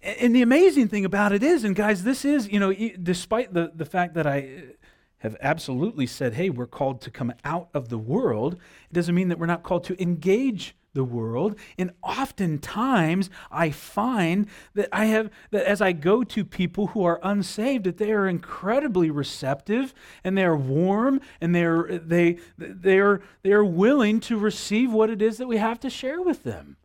[0.02, 3.70] And the amazing thing about it is, and guys, this is, you know, despite the,
[3.74, 4.72] the fact that I uh,
[5.18, 9.28] have absolutely said, hey, we're called to come out of the world, it doesn't mean
[9.28, 11.58] that we're not called to engage the world.
[11.78, 17.20] And oftentimes I find that I have that as I go to people who are
[17.22, 19.94] unsaved, that they are incredibly receptive
[20.24, 25.10] and they are warm and they're they they are they are willing to receive what
[25.10, 26.76] it is that we have to share with them.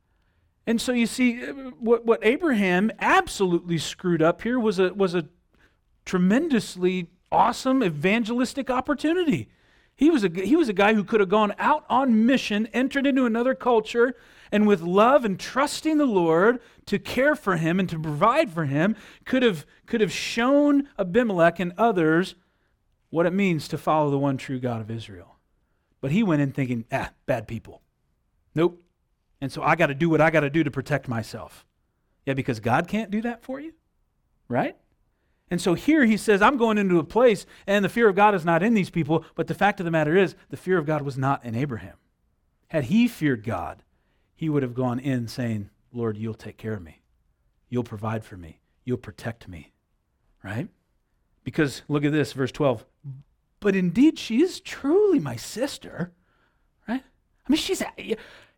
[0.67, 1.39] And so you see,
[1.79, 5.29] what, what Abraham absolutely screwed up here was a, was a
[6.05, 9.49] tremendously awesome evangelistic opportunity.
[9.95, 13.07] He was, a, he was a guy who could have gone out on mission, entered
[13.07, 14.13] into another culture,
[14.51, 18.65] and with love and trusting the Lord to care for him and to provide for
[18.65, 18.95] him,
[19.25, 22.35] could have, could have shown Abimelech and others
[23.09, 25.37] what it means to follow the one true God of Israel.
[26.01, 27.81] But he went in thinking, ah, bad people.
[28.53, 28.81] Nope,
[29.41, 31.65] and so I got to do what I got to do to protect myself.
[32.25, 33.73] Yeah, because God can't do that for you,
[34.47, 34.75] right?
[35.49, 38.35] And so here he says, I'm going into a place, and the fear of God
[38.35, 40.85] is not in these people, but the fact of the matter is, the fear of
[40.85, 41.95] God was not in Abraham.
[42.67, 43.83] Had he feared God,
[44.35, 47.01] he would have gone in saying, Lord, you'll take care of me.
[47.69, 48.59] You'll provide for me.
[48.83, 49.71] You'll protect me,
[50.43, 50.67] right?
[51.43, 52.85] Because look at this, verse 12.
[53.61, 56.11] But indeed, she is truly my sister,
[56.87, 57.03] right?
[57.03, 57.81] I mean, she's,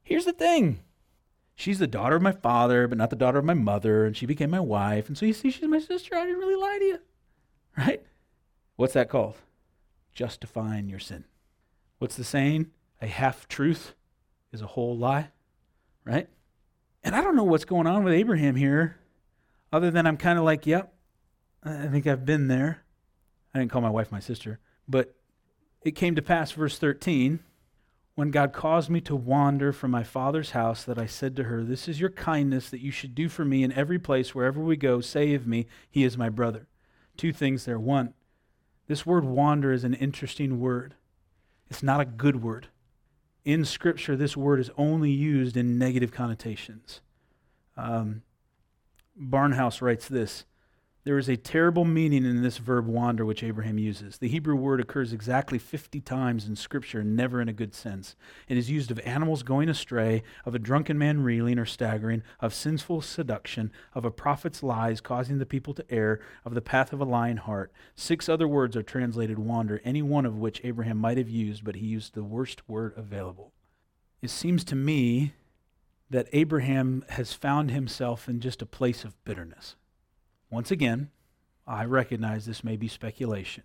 [0.09, 0.79] Here's the thing
[1.53, 4.25] she's the daughter of my father, but not the daughter of my mother, and she
[4.25, 5.07] became my wife.
[5.07, 6.15] And so you see, she's my sister.
[6.15, 6.99] I didn't really lie to you.
[7.77, 8.03] Right?
[8.75, 9.35] What's that called?
[10.11, 11.25] Justifying your sin.
[11.99, 12.71] What's the saying?
[13.03, 13.93] A half truth
[14.51, 15.29] is a whole lie.
[16.03, 16.27] Right?
[17.03, 18.97] And I don't know what's going on with Abraham here,
[19.71, 20.91] other than I'm kind of like, yep,
[21.63, 22.81] I think I've been there.
[23.53, 25.13] I didn't call my wife my sister, but
[25.83, 27.41] it came to pass, verse 13
[28.19, 31.63] when God caused me to wander from my father's house, that I said to her,
[31.63, 34.75] This is your kindness that you should do for me in every place, wherever we
[34.75, 36.67] go, save me, He is my brother.
[37.15, 37.79] Two things there.
[37.79, 38.13] One,
[38.87, 40.95] this word wander is an interesting word,
[41.69, 42.67] it's not a good word.
[43.45, 46.99] In Scripture, this word is only used in negative connotations.
[47.77, 48.23] Um,
[49.17, 50.43] Barnhouse writes this
[51.05, 54.17] there is a terrible meaning in this verb wander, which Abraham uses.
[54.17, 58.15] The Hebrew word occurs exactly 50 times in Scripture, never in a good sense.
[58.47, 62.53] It is used of animals going astray, of a drunken man reeling or staggering, of
[62.53, 66.99] sinful seduction, of a prophet's lies causing the people to err, of the path of
[66.99, 67.71] a lying heart.
[67.95, 71.77] Six other words are translated wander, any one of which Abraham might have used, but
[71.77, 73.53] he used the worst word available.
[74.21, 75.33] It seems to me
[76.09, 79.75] that Abraham has found himself in just a place of bitterness.
[80.49, 81.09] Once again,
[81.67, 83.63] I recognize this may be speculation,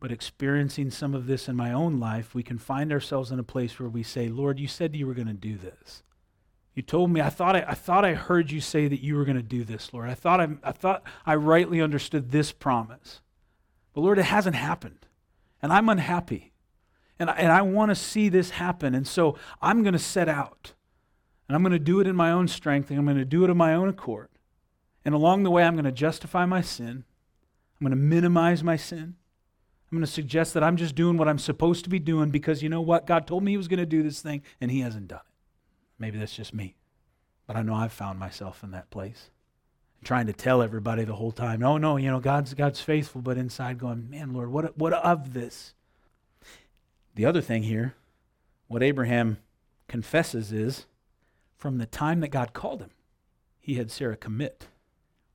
[0.00, 3.44] but experiencing some of this in my own life, we can find ourselves in a
[3.44, 6.02] place where we say, Lord, you said you were going to do this.
[6.74, 9.24] You told me, I thought I, I thought I heard you say that you were
[9.24, 10.08] going to do this, Lord.
[10.08, 13.20] I thought I, I thought I rightly understood this promise.
[13.92, 15.06] But Lord, it hasn't happened.
[15.60, 16.52] And I'm unhappy.
[17.18, 18.94] And I, and I want to see this happen.
[18.94, 20.72] And so I'm going to set out.
[21.46, 22.88] And I'm going to do it in my own strength.
[22.88, 24.28] And I'm going to do it in my own accord.
[25.04, 27.04] And along the way, I'm going to justify my sin.
[27.80, 29.16] I'm going to minimize my sin.
[29.90, 32.62] I'm going to suggest that I'm just doing what I'm supposed to be doing because
[32.62, 33.06] you know what?
[33.06, 35.34] God told me He was going to do this thing, and He hasn't done it.
[35.98, 36.76] Maybe that's just me.
[37.46, 39.30] But I know I've found myself in that place.
[40.04, 43.36] Trying to tell everybody the whole time, no, no, you know, God's, God's faithful, but
[43.36, 45.74] inside going, man, Lord, what, what of this?
[47.14, 47.94] The other thing here,
[48.68, 49.38] what Abraham
[49.88, 50.86] confesses is
[51.56, 52.90] from the time that God called him,
[53.60, 54.66] he had Sarah commit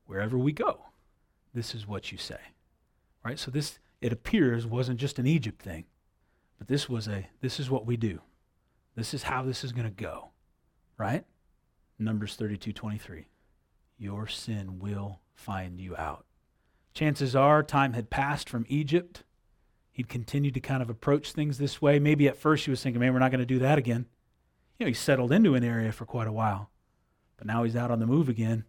[0.08, 0.86] wherever we go,
[1.53, 2.39] this is what you say.
[3.24, 3.38] Right?
[3.38, 5.86] So this, it appears, wasn't just an Egypt thing,
[6.58, 8.22] but this was a, this is what we do.
[8.95, 10.30] This is how this is going to go.
[10.97, 11.26] Right?
[11.99, 13.28] Numbers 32 23.
[13.99, 16.26] Your sin will find you out.
[16.93, 19.24] Chances are time had passed from Egypt.
[19.91, 21.99] He'd continued to kind of approach things this way.
[21.99, 24.05] Maybe at first he was thinking, man, we're not going to do that again.
[24.78, 26.70] You know, he settled into an area for quite a while.
[27.38, 28.66] But now he's out on the move again,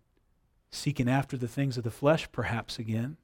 [0.70, 3.16] seeking after the things of the flesh perhaps again,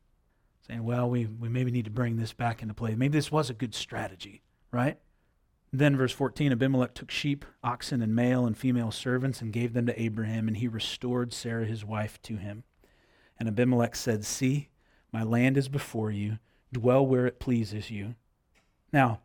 [0.66, 2.94] saying, well, we, we maybe need to bring this back into play.
[2.94, 4.42] Maybe this was a good strategy,
[4.72, 4.98] right?
[5.72, 9.86] Then, verse 14 Abimelech took sheep, oxen, and male and female servants and gave them
[9.86, 12.62] to Abraham, and he restored Sarah his wife to him.
[13.40, 14.68] And Abimelech said, See,
[15.12, 16.38] my land is before you.
[16.72, 18.14] Dwell where it pleases you.
[18.92, 19.22] Now,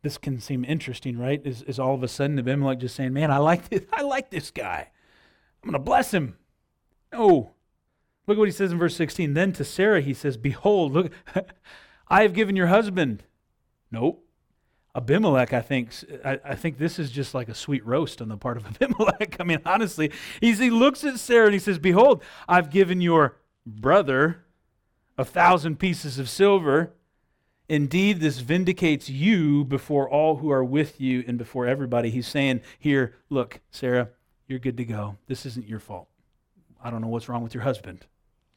[0.00, 1.42] this can seem interesting, right?
[1.44, 4.30] Is, is all of a sudden Abimelech just saying, Man, I like this, I like
[4.30, 4.90] this guy.
[5.62, 6.38] I'm going to bless him.
[7.12, 7.54] No.
[8.26, 9.34] Look at what he says in verse 16.
[9.34, 11.12] Then to Sarah he says, Behold, look,
[12.08, 13.24] I have given your husband.
[13.90, 14.24] Nope.
[14.94, 15.90] Abimelech, I think,
[16.22, 19.36] I, I, think this is just like a sweet roast on the part of Abimelech.
[19.40, 23.36] I mean, honestly, he looks at Sarah and he says, Behold, I've given your
[23.66, 24.44] brother
[25.16, 26.92] a thousand pieces of silver.
[27.68, 32.10] Indeed, this vindicates you before all who are with you and before everybody.
[32.10, 34.10] He's saying here, look, Sarah,
[34.46, 35.16] you're good to go.
[35.26, 36.08] This isn't your fault.
[36.82, 38.06] I don't know what's wrong with your husband,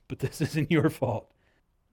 [0.08, 1.32] but this isn't your fault.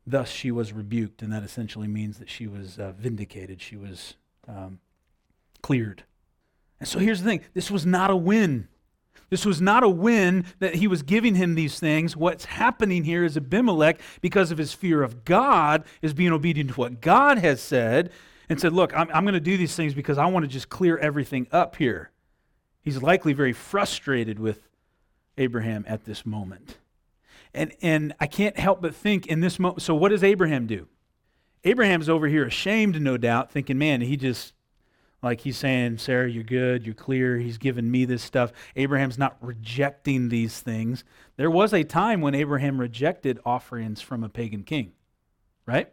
[0.07, 3.61] Thus, she was rebuked, and that essentially means that she was uh, vindicated.
[3.61, 4.15] She was
[4.49, 4.81] um,
[5.63, 6.05] cleared.
[6.81, 8.69] And so here's the thing this was not a win.
[9.31, 12.17] This was not a win that he was giving him these things.
[12.17, 16.77] What's happening here is Abimelech, because of his fear of God, is being obedient to
[16.77, 18.11] what God has said
[18.49, 20.69] and said, Look, I'm, I'm going to do these things because I want to just
[20.69, 22.11] clear everything up here.
[22.83, 24.69] He's likely very frustrated with
[25.39, 26.79] Abraham at this moment.
[27.55, 30.89] And, and I can't help but think in this moment, so what does Abraham do?
[31.65, 34.53] Abraham's over here ashamed, no doubt, thinking, man, he just,
[35.23, 38.53] like he's saying, Sarah, you're good, you're clear, he's given me this stuff.
[38.75, 41.05] Abraham's not rejecting these things.
[41.37, 44.93] There was a time when Abraham rejected offerings from a pagan king,
[45.67, 45.93] right?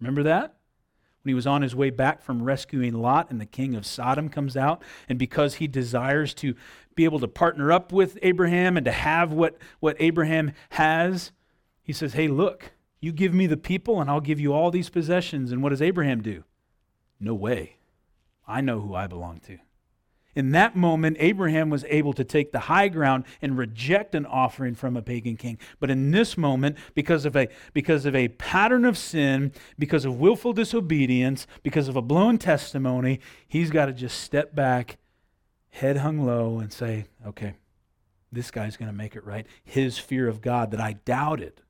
[0.00, 0.55] Remember that?
[1.26, 4.28] When he was on his way back from rescuing Lot, and the king of Sodom
[4.28, 6.54] comes out, and because he desires to
[6.94, 11.32] be able to partner up with Abraham and to have what, what Abraham has,
[11.82, 14.88] he says, Hey, look, you give me the people, and I'll give you all these
[14.88, 15.50] possessions.
[15.50, 16.44] And what does Abraham do?
[17.18, 17.78] No way.
[18.46, 19.58] I know who I belong to.
[20.36, 24.74] In that moment, Abraham was able to take the high ground and reject an offering
[24.74, 25.58] from a pagan king.
[25.80, 30.20] But in this moment, because of a, because of a pattern of sin, because of
[30.20, 34.98] willful disobedience, because of a blown testimony, he's got to just step back,
[35.70, 37.54] head hung low, and say, okay,
[38.30, 39.46] this guy's going to make it right.
[39.64, 41.62] His fear of God that I doubted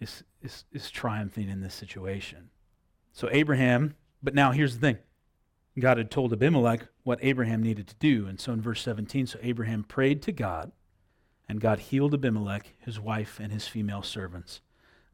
[0.00, 2.48] is, is, is triumphing in this situation.
[3.12, 4.98] So, Abraham, but now here's the thing
[5.80, 8.26] God had told Abimelech what Abraham needed to do.
[8.26, 10.72] And so in verse 17, so Abraham prayed to God,
[11.48, 14.60] and God healed Abimelech, his wife, and his female servants.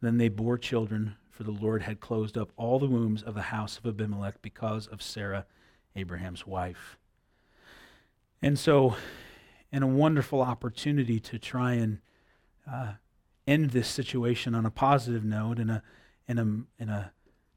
[0.00, 3.42] Then they bore children, for the Lord had closed up all the wombs of the
[3.42, 5.46] house of Abimelech because of Sarah,
[5.94, 6.98] Abraham's wife.
[8.42, 8.96] And so,
[9.72, 11.98] in a wonderful opportunity to try and
[12.70, 12.92] uh,
[13.46, 15.82] end this situation on a positive note in a,
[16.28, 17.12] in a, in a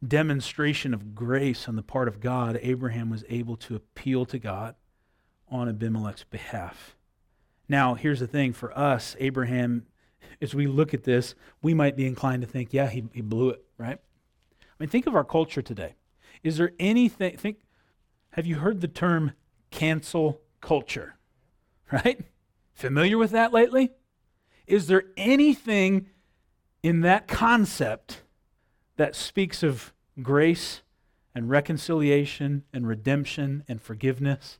[0.06, 4.76] demonstration of grace on the part of God, Abraham was able to appeal to God
[5.50, 6.96] on Abimelech's behalf.
[7.68, 9.86] Now, here's the thing for us, Abraham,
[10.42, 13.50] as we look at this, we might be inclined to think, yeah, he, he blew
[13.50, 14.00] it, right?
[14.62, 15.96] I mean, think of our culture today.
[16.44, 17.60] Is there anything, think,
[18.32, 19.34] have you heard the term
[19.72, 21.16] cancel culture?
[21.92, 22.22] Right?
[22.76, 23.90] Familiar with that lately?
[24.68, 26.06] Is there anything
[26.84, 28.22] in that concept
[29.00, 30.82] that speaks of grace
[31.34, 34.60] and reconciliation and redemption and forgiveness?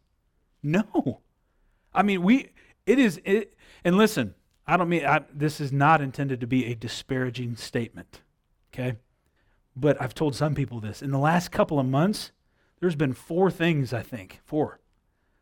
[0.64, 1.20] No.
[1.94, 2.52] I mean, we,
[2.86, 4.36] it is, it, and listen,
[4.66, 8.22] I don't mean, I, this is not intended to be a disparaging statement,
[8.74, 8.96] okay?
[9.76, 11.02] But I've told some people this.
[11.02, 12.32] In the last couple of months,
[12.80, 14.80] there's been four things, I think, four,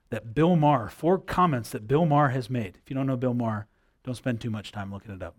[0.10, 2.80] that Bill Maher, four comments that Bill Maher has made.
[2.82, 3.68] If you don't know Bill Maher,
[4.04, 5.36] don't spend too much time looking it up.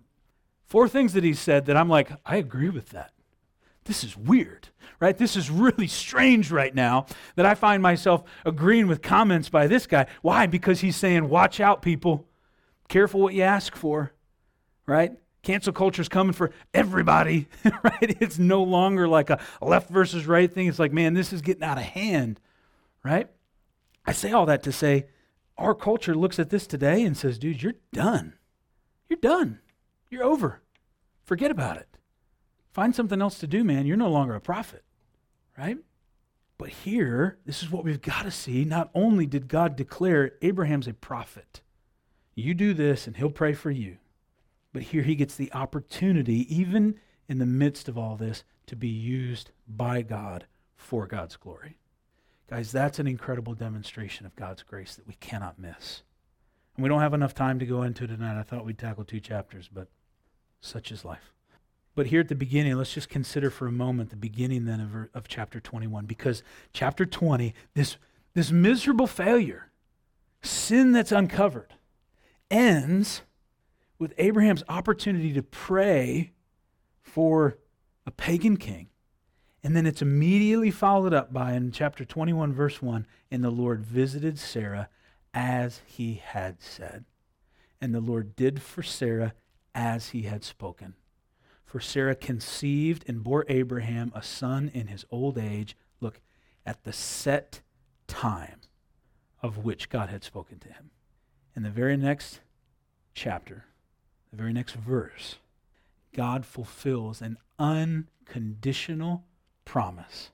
[0.65, 3.11] Four things that he said that I'm like, I agree with that.
[3.89, 4.69] This is weird,
[5.01, 5.17] right?
[5.17, 9.87] This is really strange right now that I find myself agreeing with comments by this
[9.87, 10.07] guy.
[10.21, 10.47] Why?
[10.47, 12.27] Because he's saying, watch out, people.
[12.89, 14.13] Careful what you ask for,
[14.87, 15.13] right?
[15.43, 17.49] Cancel culture is coming for everybody,
[17.83, 18.17] right?
[18.21, 20.67] It's no longer like a left versus right thing.
[20.67, 22.41] It's like, man, this is getting out of hand,
[23.03, 23.31] right?
[24.05, 25.07] I say all that to say
[25.57, 28.35] our culture looks at this today and says, dude, you're done.
[29.09, 29.61] You're done.
[30.11, 30.61] You're over.
[31.25, 31.98] Forget about it.
[32.79, 33.87] Find something else to do, man.
[33.87, 34.85] You're no longer a prophet,
[35.59, 35.79] right?
[36.59, 38.65] But here, this is what we've got to see.
[38.65, 41.61] Not only did God declare Abraham's a prophet,
[42.37, 43.97] you do this and he'll pray for you.
[44.73, 48.87] But here he gets the opportunity, even in the midst of all this, to be
[48.87, 51.79] used by God for God's glory.
[52.49, 56.05] Guys, that's an incredible demonstration of God's grace that we cannot miss.
[56.77, 58.39] And we don't have enough time to go into tonight.
[58.39, 59.89] I thought we'd tackle two chapters, but
[60.61, 61.33] such is life.
[61.99, 65.17] But here at the beginning, let's just consider for a moment the beginning then of,
[65.17, 67.97] of chapter 21, because chapter 20, this,
[68.35, 69.73] this miserable failure,
[70.41, 71.75] sin that's uncovered,
[72.53, 73.23] ends
[73.99, 76.31] with Abraham's opportunity to pray
[77.03, 77.59] for
[78.07, 78.91] a pagan king.
[79.65, 83.81] And then it's immediately followed up by, in chapter 21, verse 1, and the Lord
[83.81, 84.89] visited Sarah
[85.35, 87.07] as he had said.
[87.81, 89.35] And the Lord did for Sarah
[89.75, 90.95] as he had spoken.
[91.69, 95.77] For Sarah conceived and bore Abraham a son in his old age.
[96.01, 96.23] Look,
[96.65, 97.61] at the set
[98.07, 98.63] time
[99.43, 100.91] of which God had spoken to him.
[101.55, 102.41] In the very next
[103.13, 103.67] chapter,
[104.31, 105.37] the very next verse,
[106.15, 109.27] God fulfills an unconditional
[109.67, 110.31] promise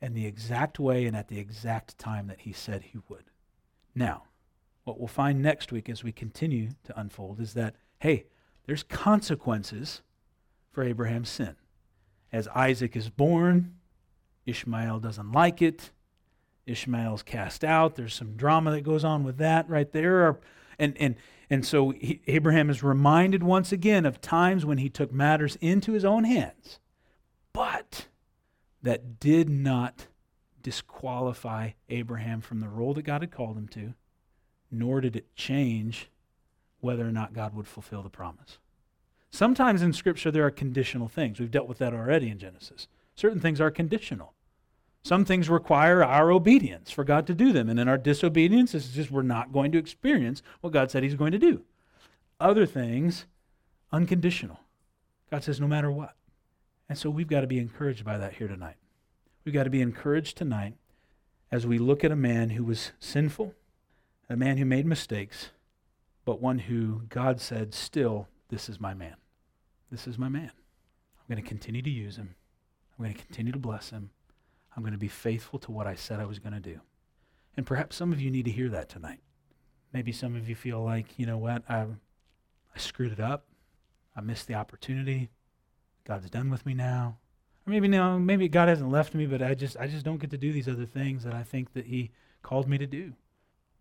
[0.00, 3.24] in the exact way and at the exact time that he said he would.
[3.94, 4.24] Now,
[4.84, 8.24] what we'll find next week as we continue to unfold is that, hey,
[8.64, 10.00] there's consequences
[10.74, 11.56] for Abraham's sin.
[12.32, 13.76] As Isaac is born,
[14.44, 15.90] Ishmael doesn't like it.
[16.66, 17.94] Ishmael's cast out.
[17.94, 20.40] There's some drama that goes on with that right there.
[20.78, 21.14] And, and,
[21.48, 25.92] and so he, Abraham is reminded once again of times when he took matters into
[25.92, 26.80] his own hands,
[27.52, 28.08] but
[28.82, 30.08] that did not
[30.62, 33.94] disqualify Abraham from the role that God had called him to,
[34.70, 36.10] nor did it change
[36.80, 38.58] whether or not God would fulfill the promise.
[39.34, 41.40] Sometimes in Scripture there are conditional things.
[41.40, 42.86] We've dealt with that already in Genesis.
[43.16, 44.32] Certain things are conditional.
[45.02, 47.68] Some things require our obedience for God to do them.
[47.68, 51.16] And in our disobedience, it's just we're not going to experience what God said He's
[51.16, 51.62] going to do.
[52.38, 53.26] Other things,
[53.90, 54.60] unconditional.
[55.32, 56.14] God says, no matter what.
[56.88, 58.76] And so we've got to be encouraged by that here tonight.
[59.44, 60.74] We've got to be encouraged tonight
[61.50, 63.52] as we look at a man who was sinful,
[64.30, 65.50] a man who made mistakes,
[66.24, 69.16] but one who God said, still, this is my man.
[69.94, 70.50] This is my man.
[70.50, 72.34] I'm going to continue to use him.
[72.98, 74.10] I'm going to continue to bless him.
[74.76, 76.80] I'm going to be faithful to what I said I was going to do.
[77.56, 79.20] And perhaps some of you need to hear that tonight.
[79.92, 81.82] Maybe some of you feel like, you know what, I,
[82.74, 83.46] I screwed it up.
[84.16, 85.30] I missed the opportunity.
[86.04, 87.18] God's done with me now.
[87.64, 90.30] Or maybe no, maybe God hasn't left me, but I just I just don't get
[90.32, 92.10] to do these other things that I think that He
[92.42, 93.12] called me to do.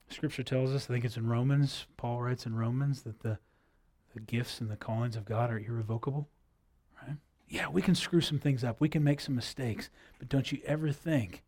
[0.09, 3.39] Scripture tells us, I think it's in Romans, Paul writes in Romans that the
[4.13, 6.27] the gifts and the callings of God are irrevocable.
[7.01, 7.17] Right?
[7.47, 8.79] Yeah, we can screw some things up.
[8.79, 9.89] We can make some mistakes.
[10.19, 11.43] But don't you ever think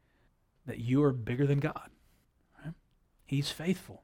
[0.66, 1.90] that you are bigger than God.
[2.64, 2.74] Right?
[3.26, 4.04] He's faithful.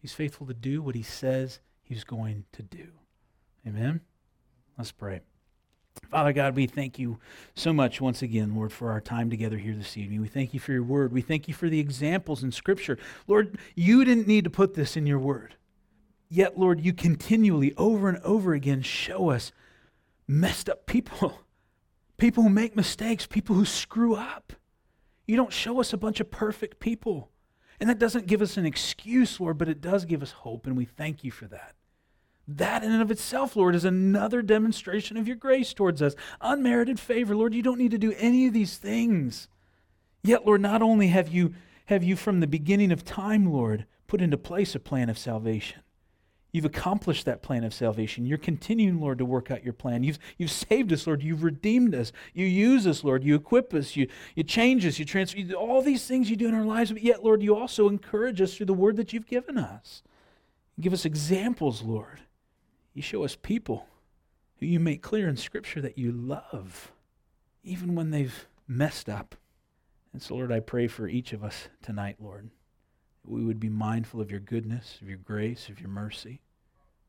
[0.00, 2.88] He's faithful to do what he says he's going to do.
[3.66, 4.02] Amen?
[4.76, 5.20] Let's pray.
[6.10, 7.18] Father God, we thank you
[7.54, 10.20] so much once again, Lord, for our time together here this evening.
[10.20, 11.12] We thank you for your word.
[11.12, 12.98] We thank you for the examples in Scripture.
[13.26, 15.54] Lord, you didn't need to put this in your word.
[16.28, 19.52] Yet, Lord, you continually, over and over again, show us
[20.26, 21.40] messed up people,
[22.16, 24.52] people who make mistakes, people who screw up.
[25.26, 27.30] You don't show us a bunch of perfect people.
[27.80, 30.76] And that doesn't give us an excuse, Lord, but it does give us hope, and
[30.76, 31.74] we thank you for that.
[32.46, 36.14] That in and of itself, Lord, is another demonstration of your grace towards us.
[36.40, 37.34] Unmerited favor.
[37.34, 39.48] Lord, you don't need to do any of these things.
[40.22, 41.54] Yet, Lord, not only have you,
[41.86, 45.80] have you from the beginning of time, Lord, put into place a plan of salvation,
[46.54, 48.26] You've accomplished that plan of salvation.
[48.26, 50.04] You're continuing, Lord, to work out your plan.
[50.04, 51.20] You've, you've saved us, Lord.
[51.20, 52.12] You've redeemed us.
[52.32, 53.24] You use us, Lord.
[53.24, 53.96] You equip us.
[53.96, 54.96] You, you change us.
[54.96, 55.40] You transfer.
[55.40, 56.92] You all these things you do in our lives.
[56.92, 60.04] But yet, Lord, you also encourage us through the word that you've given us.
[60.76, 62.20] You give us examples, Lord.
[62.92, 63.88] You show us people
[64.60, 66.92] who you make clear in Scripture that you love,
[67.64, 69.34] even when they've messed up.
[70.12, 72.48] And so, Lord, I pray for each of us tonight, Lord
[73.24, 76.40] we would be mindful of your goodness, of your grace, of your mercy.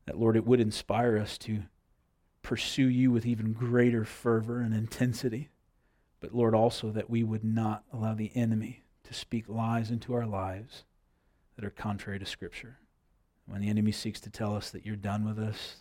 [0.06, 1.64] That, Lord, it would inspire us to
[2.42, 5.50] pursue you with even greater fervor and intensity.
[6.20, 10.26] But, Lord, also that we would not allow the enemy to speak lies into our
[10.26, 10.84] lives
[11.56, 12.78] that are contrary to Scripture.
[13.46, 15.76] When the enemy seeks to tell us that you're done with us,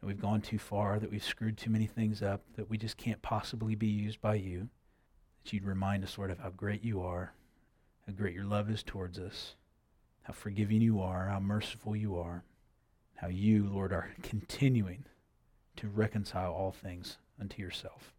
[0.00, 2.96] that we've gone too far, that we've screwed too many things up, that we just
[2.96, 4.68] can't possibly be used by you,
[5.42, 7.32] that you'd remind us, Lord, of how great you are
[8.06, 9.54] how great your love is towards us,
[10.22, 12.44] how forgiving you are, how merciful you are,
[13.16, 15.04] how you, Lord, are continuing
[15.76, 18.12] to reconcile all things unto yourself.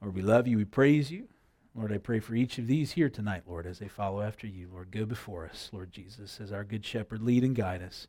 [0.00, 0.56] Lord, we love you.
[0.56, 1.28] We praise you.
[1.74, 4.68] Lord, I pray for each of these here tonight, Lord, as they follow after you.
[4.72, 8.08] Lord, go before us, Lord Jesus, as our good shepherd, lead and guide us.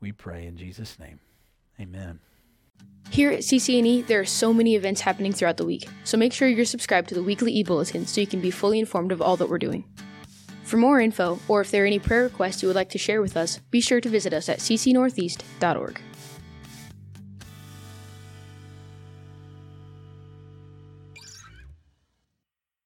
[0.00, 1.20] We pray in Jesus' name.
[1.78, 2.20] Amen.
[3.10, 6.48] Here at CCNE, there are so many events happening throughout the week, so make sure
[6.48, 9.48] you're subscribed to the weekly e-bulletin so you can be fully informed of all that
[9.48, 9.84] we're doing.
[10.68, 13.22] For more info, or if there are any prayer requests you would like to share
[13.22, 16.02] with us, be sure to visit us at ccnortheast.org.